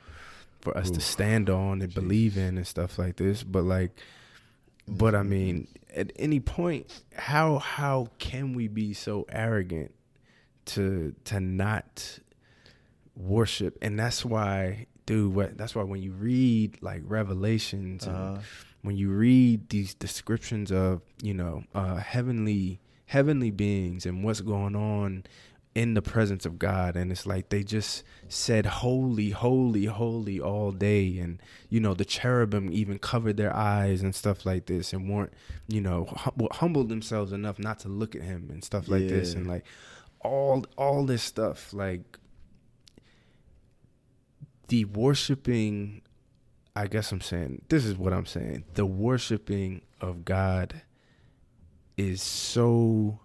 [0.61, 3.43] for us to stand on and believe in and stuff like this.
[3.43, 3.91] But like
[4.87, 9.93] but i mean at any point how how can we be so arrogant
[10.65, 12.19] to to not
[13.15, 13.77] worship?
[13.81, 18.39] And that's why dude what that's why when you read like revelations and Uh-huh.
[18.81, 24.75] when you read these descriptions of you know uh heavenly heavenly beings and what's going
[24.75, 25.23] on
[25.75, 30.71] in the presence of God and it's like they just said holy holy holy all
[30.71, 31.19] day.
[31.19, 35.33] And you know the cherubim even covered their eyes and stuff like this and weren't
[35.67, 39.33] you know hum- humbled themselves enough not to look at him and stuff like this
[39.33, 39.63] and like
[40.21, 42.17] all all this stuff like
[44.67, 46.01] the worshiping
[46.75, 50.81] I guess I'm saying this is what I'm saying the worshiping of God
[51.97, 53.19] is so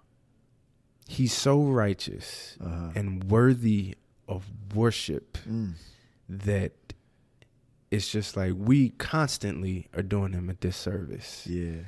[1.06, 2.92] he's so righteous Uh-huh.
[2.94, 3.94] and worthy
[4.28, 4.44] of
[4.74, 5.74] worship Mm.
[6.28, 6.72] that
[7.90, 11.82] it's just like we constantly are doing him a disservice Yeah.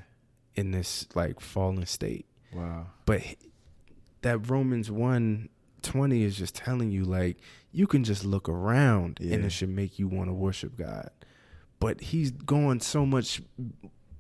[0.55, 2.89] in this like fallen state Wow.
[3.07, 3.23] but
[4.23, 5.49] that Romans 1
[5.83, 7.39] 20 is just telling you like
[7.73, 11.11] you can just look around and it should make you want to worship God.
[11.79, 13.43] But he's going so much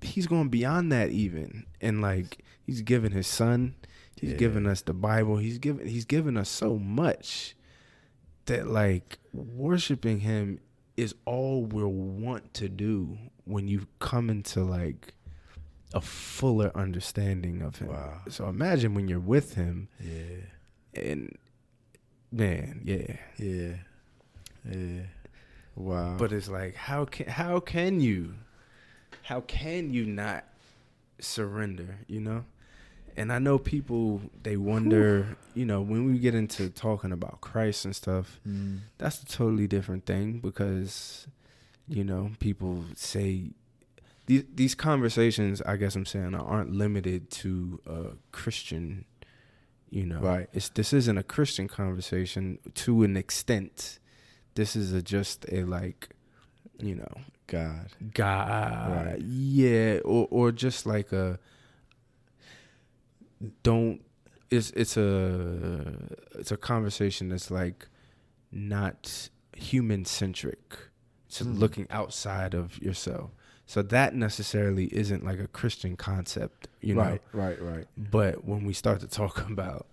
[0.03, 3.75] he's going beyond that even and like he's given his son,
[4.17, 4.37] he's Yeah.
[4.37, 7.55] given us the Bible, he's given he's given us so much
[8.47, 10.61] that like worshiping him
[10.97, 15.13] is all we'll want to do when you come into like
[15.95, 17.89] a fuller understanding of him.
[17.89, 18.21] Wow.
[18.29, 21.01] So imagine when you're with him Yeah.
[21.03, 21.37] and
[22.33, 23.17] man, yeah.
[23.37, 23.75] Yeah.
[24.69, 25.03] Yeah.
[25.75, 26.17] Wow.
[26.19, 28.35] But it's like how can how can you
[29.23, 30.45] how can you not
[31.21, 32.45] surrender, you know?
[33.17, 37.85] And I know people they wonder, you know, when we get into talking about Christ
[37.85, 38.81] and stuff, Mm.
[38.99, 41.27] that's a totally different thing because
[41.89, 43.53] you know, people say
[44.27, 49.05] these these conversations, I guess I'm saying, aren't limited to a Christian,
[49.89, 50.21] you know.
[50.21, 50.49] Right.
[50.53, 53.99] It's this isn't a Christian conversation to an extent.
[54.57, 56.09] This is a, just a like,
[56.81, 57.15] you know,
[57.47, 57.89] God.
[58.15, 59.21] God, Right.
[59.23, 61.39] yeah, or or just like a
[63.63, 64.01] don't.
[64.51, 65.97] It's it's a
[66.39, 67.89] it's a conversation that's like
[68.53, 70.77] not human centric.
[71.29, 71.53] It's Hmm.
[71.59, 73.31] looking outside of yourself.
[73.67, 77.01] So that necessarily isn't like a Christian concept, you know.
[77.03, 77.23] right.
[77.33, 77.61] Right.
[77.61, 77.87] Right.
[77.99, 79.87] But when we start to talk about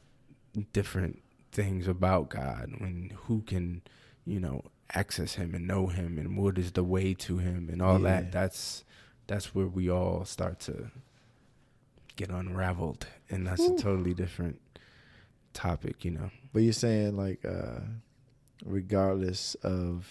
[0.74, 1.22] different
[1.52, 3.82] things about God, when who can,
[4.26, 4.62] you know,
[4.94, 8.22] access him and know him and what is the way to him and all Yeah.
[8.22, 8.84] that, that's
[9.26, 10.92] that's where we all start to
[12.16, 13.06] get unraveled.
[13.30, 14.60] And that's a totally different
[15.54, 16.30] topic, you know.
[16.54, 17.80] But you're saying like, uh,
[18.66, 20.08] regardless of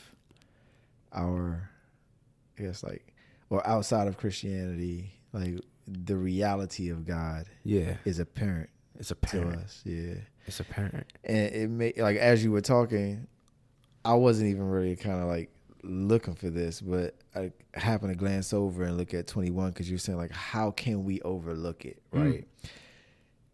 [1.12, 1.70] our,
[2.58, 3.06] I guess like,
[3.50, 7.96] or outside of Christianity, like the reality of God Yeah.
[8.04, 9.82] is apparent It's apparent to us.
[9.84, 10.14] Yeah.
[10.46, 11.06] It's apparent.
[11.24, 13.26] and it made like as you were talking,
[14.04, 15.50] I wasn't even really kind of like
[15.82, 19.98] looking for this, but I happen to glance over and look at 21 because you're
[19.98, 22.22] saying like, how can we overlook it, Mm.
[22.32, 22.48] right?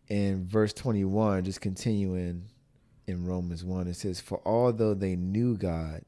[0.09, 2.45] In verse 21, just continuing
[3.07, 6.03] in Romans 1, it says, "For although they knew God,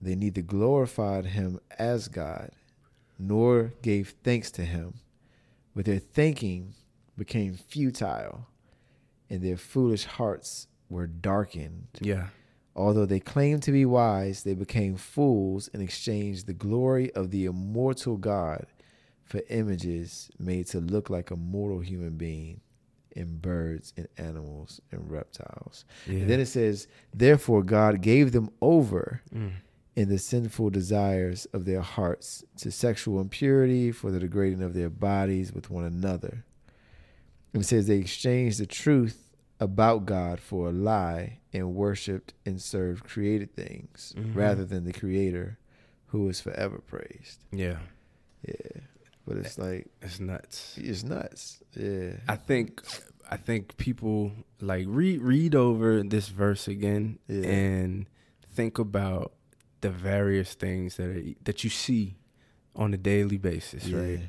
[0.00, 2.50] they neither glorified Him as God,
[3.18, 4.94] nor gave thanks to Him,
[5.74, 6.74] but their thinking
[7.16, 8.46] became futile."
[9.30, 11.86] and their foolish hearts were darkened.
[12.02, 12.28] Yeah.
[12.74, 17.44] Although they claimed to be wise, they became fools and exchanged the glory of the
[17.44, 18.66] immortal God
[19.24, 22.60] for images made to look like a mortal human being
[23.14, 25.84] in birds and animals and reptiles.
[26.06, 26.20] Yeah.
[26.20, 29.52] And then it says, Therefore, God gave them over Mm.
[29.94, 34.88] in the sinful desires of their hearts to sexual impurity for the degrading of their
[34.88, 36.44] bodies with one another.
[37.52, 39.28] And it says they exchanged the truth
[39.62, 44.34] about God for a lie and worshiped and served created things Mhm.
[44.34, 45.58] rather than the creator
[46.06, 47.38] who is forever praised.
[47.52, 47.78] Yeah.
[48.46, 48.80] Yeah.
[49.26, 50.76] But it's like It's nuts.
[50.78, 51.62] it's nuts.
[51.76, 52.16] Yeah.
[52.28, 52.82] I think
[53.30, 57.46] I think people like read read over this verse again Yeah.
[57.48, 58.06] and
[58.54, 59.32] think about
[59.80, 62.16] the various things that are, that you see
[62.74, 63.98] on a daily basis, yeah.
[63.98, 64.20] right?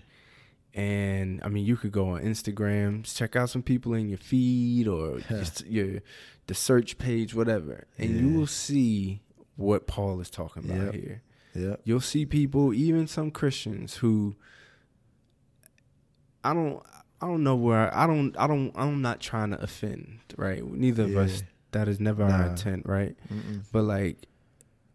[0.76, 4.88] And I mean, you could go on Instagram, check out some people in your feed
[4.88, 6.00] or just your
[6.48, 9.22] the search page, whatever, and you will see
[9.56, 10.76] what Paul is talking Yep.
[10.82, 11.22] about here.
[11.56, 14.36] Yeah, You'll see people, even some Christians, who
[16.44, 16.82] I don't,
[17.22, 20.64] I don't know where I don't, I don't, I'm not trying to offend, right?
[20.66, 21.44] Neither of us.
[21.72, 23.16] That is never our intent, right?
[23.34, 23.64] Mm-mm.
[23.72, 24.28] But like,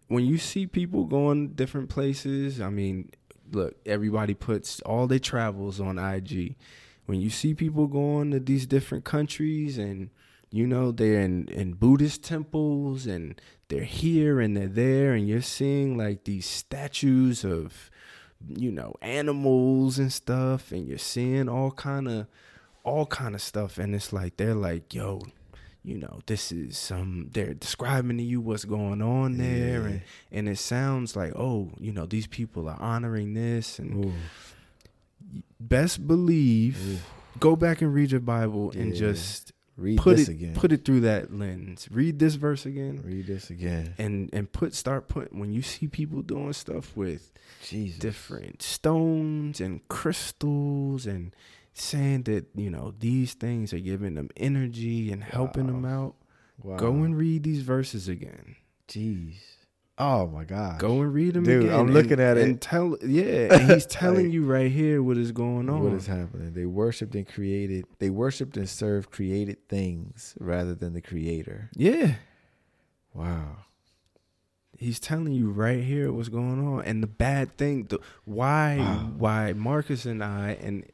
[0.08, 3.10] when you see people going different places, I mean,
[3.52, 6.56] look, everybody puts all their travels on IG.
[7.06, 10.10] When you see people going to these different countries and
[10.50, 15.42] you know they're in, in Buddhist temples and they're here and they're there and you're
[15.42, 17.90] seeing like these statues of
[18.46, 22.26] you know animals and stuff and you're seeing all kind of
[22.84, 25.20] all kind of stuff and it's like they're like yo
[25.84, 30.48] you know, this is some they're describing to you what's going on there, and and
[30.48, 34.12] it sounds like, oh, you know, these people are honoring this, and Ooh.
[35.60, 36.98] best believe, Ooh.
[37.40, 40.54] go back and read your Bible and just Read put this it again.
[40.54, 41.86] put it through that lens.
[41.92, 43.00] Read this verse again.
[43.04, 43.94] Read this again.
[43.96, 47.96] And and put start putting when you see people doing stuff with Jesus.
[47.98, 51.32] different stones and crystals and
[51.80, 56.14] saying that you know these things are giving them energy and helping them out
[56.62, 56.76] Wow.
[56.76, 58.56] go and read these verses again
[58.88, 59.34] Jeez.
[60.00, 60.78] Oh my God.
[60.80, 62.44] go and read them Dude, again I'm and- looking at it.
[62.48, 65.92] and tell yeah and he's telling Like, you right here what is going on What
[65.92, 66.52] is happening?
[66.52, 67.84] They worshipped and created.
[67.98, 71.70] They worshipped and served created things rather than the Creator.
[71.76, 72.14] yeah
[73.14, 73.56] Wow.
[74.76, 79.12] he's telling you right here what's going on and the bad thing the why Wow.
[79.16, 80.84] why marcus and i and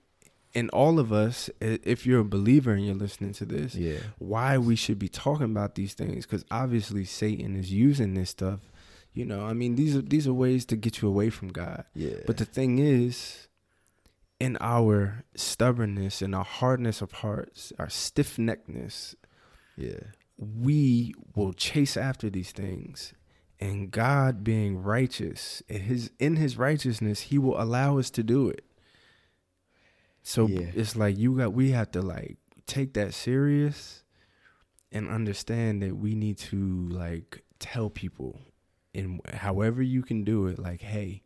[0.54, 3.98] and all of us if you're a believer and you're listening to this Yeah.
[4.18, 8.60] why we should be talking about these things because obviously satan is using this stuff
[9.12, 11.84] you know i mean these are these are ways to get you away from god
[11.94, 12.16] Yeah.
[12.26, 13.48] but the thing is
[14.40, 19.14] in our stubbornness and our hardness of hearts our stiff-neckedness
[19.76, 20.00] yeah.
[20.36, 23.12] we will chase after these things
[23.60, 28.48] and god being righteous in his in his righteousness he will allow us to do
[28.48, 28.64] it
[30.26, 30.70] so Yeah.
[30.74, 34.02] it's like you got we have to like take that serious
[34.90, 38.40] and understand that we need to like tell people
[38.94, 41.22] in however you can do it like hey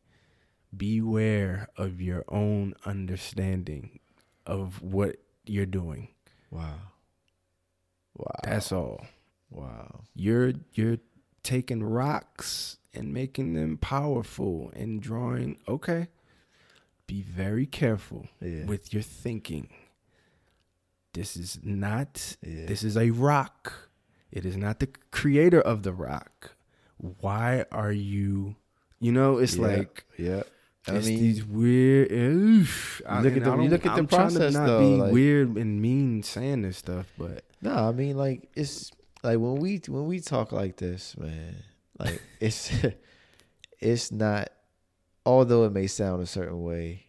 [0.76, 4.00] beware of your own understanding
[4.46, 6.08] of what you're doing
[6.50, 6.74] Wow.
[8.16, 8.26] Wow.
[8.42, 9.06] that's all
[9.50, 10.00] wow.
[10.14, 10.98] you're you're
[11.42, 16.08] taking rocks and making them powerful and drawing okay
[17.08, 18.64] be very careful Yeah.
[18.66, 19.68] with your thinking
[21.14, 22.66] this is not Yeah.
[22.66, 23.88] this is a rock
[24.30, 26.54] it is not the creator of the rock
[26.98, 28.54] why are you
[29.00, 29.66] you know it's Yeah.
[29.66, 30.42] like Yeah.
[30.86, 33.02] I it's mean, these weird oof.
[33.06, 35.02] I- look at the- you look at the I'm trying to process, not though, be
[35.02, 38.90] like- weird and mean saying this stuff but no, I mean, like it's
[39.24, 41.56] like when we when we talk like this, man.
[41.98, 42.70] Like it's
[43.80, 44.50] it's not.
[45.26, 47.06] Although it may sound a certain way,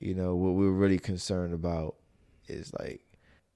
[0.00, 1.96] you know what we're really concerned about
[2.46, 3.02] is like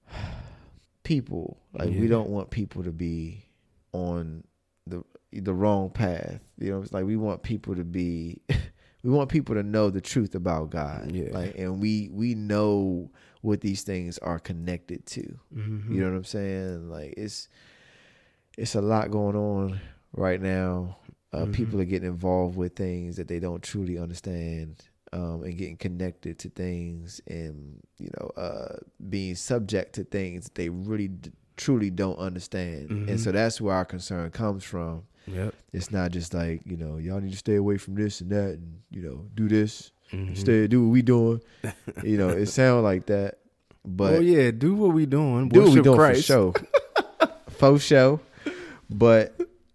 [1.03, 1.59] people.
[1.73, 3.45] Like we don't want people to be
[3.91, 4.43] on
[4.87, 6.39] the the wrong path.
[6.57, 8.41] You know, it's like we want people to be.
[9.03, 11.11] we want people to know the truth about God.
[11.11, 11.29] Yeah.
[11.31, 13.11] Like, and we we know
[13.41, 15.39] what these things are connected to.
[15.53, 15.93] mhm.
[15.93, 16.89] You know what I'm saying?
[16.89, 17.49] Like it's
[18.57, 19.79] it's a lot going on
[20.13, 20.97] right now.
[21.33, 21.53] Uh, Mhm.
[21.53, 24.75] People are getting involved with things that they don't truly understand,
[25.11, 28.75] um, and getting connected to things, and you know, uh,
[29.09, 32.89] being subject to things that they really d- truly don't understand.
[32.89, 33.07] Mhm.
[33.09, 35.03] And so that's where our concern comes from.
[35.25, 38.29] yep It's not just like you know, y'all need to stay away from this and
[38.31, 40.35] that, and you know, do this, Mhm.
[40.37, 41.41] stay, do what we doing.
[42.03, 43.39] you know, it sounds like that,
[43.85, 45.47] but oh yeah, do what we doing.
[45.49, 46.27] do what we doing Christ.
[46.27, 46.53] for show,
[47.49, 48.19] for show.
[48.89, 49.33] But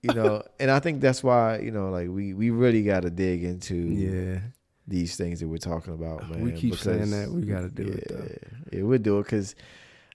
[0.09, 3.11] you know, and I think that's why you know, like we we really got to
[3.11, 4.41] dig into Yeah,
[4.87, 6.43] these things that we're talking about, man.
[6.43, 8.29] we keep saying that we got to do yeah, it though.
[8.73, 9.55] yeah, we'll do it because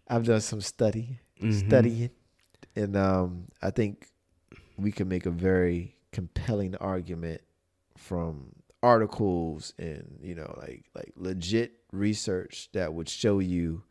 [0.08, 1.66] I've done some study, Mhm.
[1.66, 2.10] studying,
[2.76, 4.08] and um, I think
[4.78, 7.42] we can make a very compelling argument
[7.98, 13.82] from articles and you know like like legit research that would show you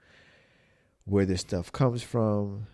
[1.05, 2.67] where this stuff comes from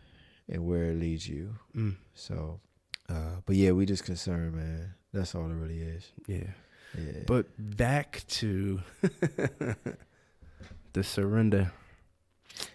[0.49, 1.55] and where it leads you.
[1.77, 2.61] Mm, So,
[3.09, 4.95] uh, but yeah, we just concerned, man.
[5.13, 6.11] That's all it really is.
[6.27, 6.51] yeah,
[6.97, 7.23] Yeah.
[7.27, 8.81] but back to
[10.93, 11.73] the surrender.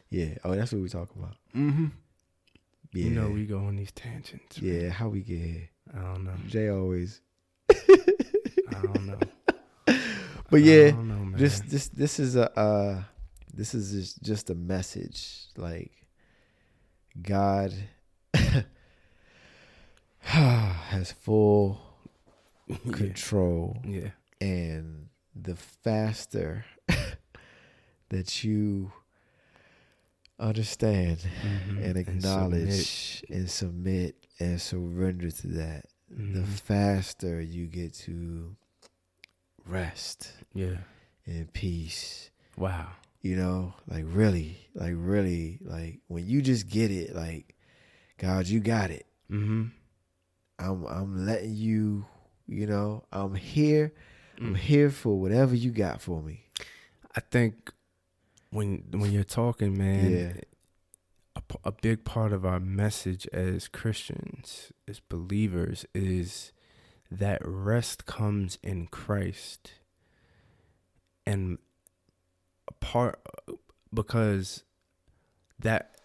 [0.10, 0.36] yeah.
[0.44, 1.36] Oh, that's what we talk about.
[1.56, 1.88] Mm-hmm.
[2.94, 3.04] Yeah.
[3.06, 4.62] You know we go on these tangents.
[4.62, 4.82] man.
[4.82, 4.90] yeah.
[4.90, 5.70] How we get here?
[5.96, 6.36] I don't know.
[6.48, 7.22] Jay always.
[7.72, 9.20] I don't know.
[10.50, 13.04] But yeah, know, this this this is a uh,
[13.54, 15.48] this is just- just a message.
[15.58, 15.92] Like
[17.20, 17.74] God
[20.90, 21.82] has full
[22.92, 23.78] control.
[23.86, 24.10] yeah.
[24.42, 26.66] and the faster
[28.10, 28.92] that you
[30.40, 31.84] understand Mhm.
[31.84, 36.60] and acknowledge and submit and surrender to that, the Mhm.
[36.60, 38.56] faster you get to
[39.66, 40.80] rest Yeah.
[41.26, 42.30] in peace.
[42.58, 42.92] Wow.
[43.22, 47.56] You know, like really, like really, like when you just get it, like
[48.18, 49.06] God, you got it.
[49.32, 49.68] Mm-hmm.
[50.60, 52.06] I'm I'm letting you,
[52.48, 53.94] you know, I'm here.
[54.40, 54.58] I'm Mm.
[54.58, 56.46] here for whatever you got for me.
[57.16, 57.72] I think
[58.50, 60.34] when when you're talking, man, Yeah.
[61.36, 66.52] a a big part of our message as Christians, as believers, is
[67.12, 69.74] that rest comes in Christ,
[71.28, 71.60] and
[72.68, 73.20] a part
[73.94, 74.64] because
[75.60, 75.96] that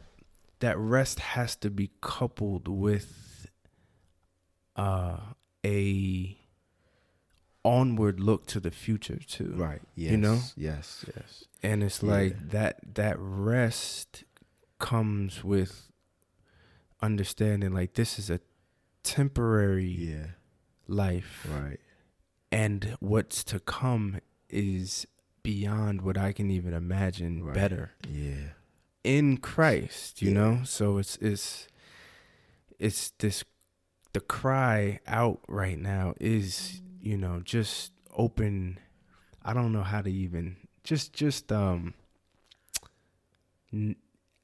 [0.61, 3.28] that rest has to be coupled with
[4.79, 5.19] uh,
[5.67, 6.39] a
[7.65, 9.53] onward look to the future too.
[9.57, 9.83] Right.
[9.95, 10.11] Yes.
[10.13, 10.39] You know?
[10.57, 11.05] Yes.
[11.15, 11.45] Yes.
[11.63, 12.11] and it's Yeah.
[12.11, 14.23] like that that rest
[14.79, 15.91] comes with
[17.03, 18.41] understanding like this is a
[19.03, 20.27] temporary Yeah.
[20.87, 21.81] life Right.
[22.53, 25.07] and what's to come is
[25.43, 27.55] beyond what I can even imagine Right.
[27.55, 28.51] better Yeah.
[29.05, 30.35] in Christ, you Yeah.
[30.35, 30.65] know?
[30.65, 31.67] So it's it's
[32.79, 33.43] it's this
[34.13, 38.79] the cry out right now is, you know, just open
[39.45, 41.95] I don't know how to even just just um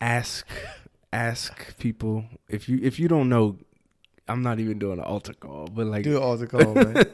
[0.01, 0.47] ask
[1.12, 3.59] ask people if you if you don't know
[4.27, 6.95] I'm not even doing an altar call, but like Do an altar call, man.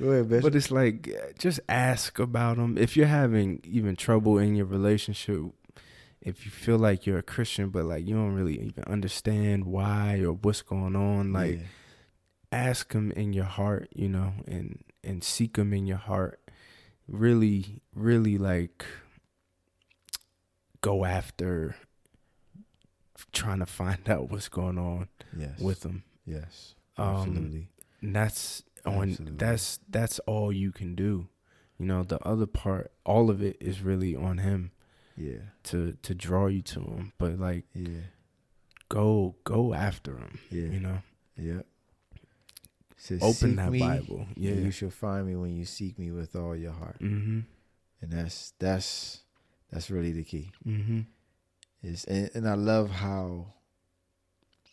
[0.00, 2.76] Go ahead, but it's like just ask about them.
[2.78, 5.42] If you're having even trouble in your relationship,
[6.20, 10.20] if you feel like you're a Christian but like you don't really even understand why
[10.20, 11.66] or what's going on, like Yeah.
[12.52, 16.40] Ask him in your heart, you know, and and seek him in your heart.
[17.06, 18.84] Really, really like
[20.80, 21.76] go after
[23.32, 25.58] trying to find out what's going on yes.
[25.60, 26.04] with them.
[26.24, 26.74] yes.
[26.96, 27.68] Um, Absolutely.
[28.02, 29.36] and that's on Absolutely.
[29.36, 31.26] that's that's all you can do
[31.78, 34.70] you know the other part all of it is really on him
[35.16, 35.38] yeah.
[35.64, 38.02] to to draw you to him but like Yeah.
[38.88, 40.66] go go after him Yeah.
[40.68, 40.98] you know
[41.36, 41.62] Yeah.
[42.96, 46.10] Says, open "Seek that me, bible yeah You shall find me when you seek me
[46.10, 46.98] with all your heart.
[47.00, 47.40] mm-hmm
[48.00, 49.20] And that's that's
[49.70, 50.52] that's really the key.
[50.66, 51.00] mm-hmm
[51.82, 53.46] Is and, and I love how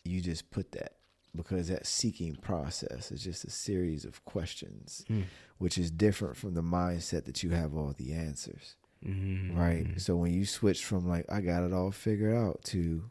[0.04, 0.94] you just put that
[1.34, 5.24] because that seeking process is just a series of questions, mm.
[5.58, 8.76] which is different from the mindset that you have all the answers.
[9.04, 9.86] mm-hmm Right.
[10.00, 13.04] So when you switch from like I got it all figured out to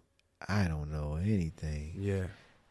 [0.48, 1.96] I don't know anything.
[2.00, 2.26] yeah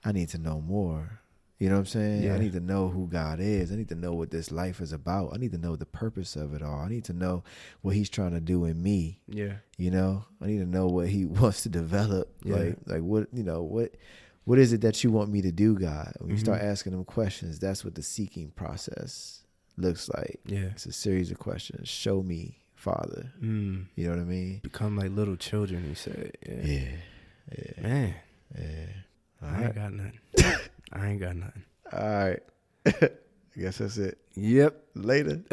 [0.05, 1.19] I need to know more.
[1.61, 2.22] You know what I'm saying?
[2.22, 2.34] Yeah.
[2.34, 3.70] I need to know who God is.
[3.70, 5.34] I need to know what this life is about.
[5.34, 6.80] I need to know the purpose of it all.
[6.80, 7.44] I need to know
[7.82, 9.20] what he's trying to do in me.
[9.28, 10.24] yeah You know?
[10.40, 12.34] I need to know what he wants to develop.
[12.44, 12.56] Yeah.
[12.56, 13.94] Like like what you know, what
[14.44, 16.14] what is it that you want me to do, God?
[16.18, 16.70] When you start Mhm.
[16.72, 19.44] asking them questions, that's what the seeking process
[19.76, 20.40] looks like.
[20.46, 21.88] yeah It's a series of questions.
[21.90, 23.32] Show me, Father.
[23.40, 23.84] mm.
[23.96, 24.61] You know what I mean?
[24.62, 26.88] become like little children he said yeah, Yeah.
[27.58, 27.82] Yeah.
[27.82, 28.14] man
[28.58, 28.86] Yeah.
[29.42, 29.74] All i ain't right.
[29.74, 30.20] got nothing
[30.93, 32.41] i ain't got nothing All right.
[32.86, 33.11] I
[33.61, 34.18] guess that's it.
[34.34, 35.41] yep Later.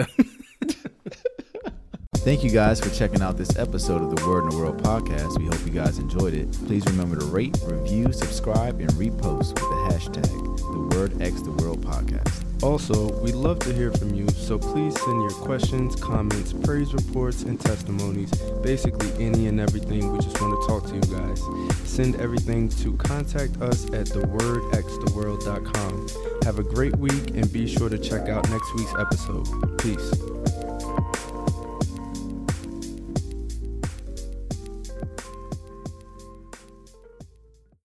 [2.18, 5.38] Thank you guys for checking out this episode of the Word in the World podcast.
[5.40, 6.52] We hope you guys enjoyed it.
[6.66, 11.52] Please remember to rate, review, subscribe, and repost with the hashtag the Word X the
[11.52, 12.44] World podcast.
[12.64, 17.44] Also, we'd love to hear from you, so please send your questions, comments, praise reports,
[17.44, 18.32] and testimonies.
[18.64, 20.12] Basically, any and everything.
[20.12, 21.40] We just want to talk to you guys.
[21.88, 26.08] Send everything to contact us at thewordxtheworld.com.
[26.44, 29.46] Have a great week and be sure to check out next week's episode.
[29.78, 30.14] Peace.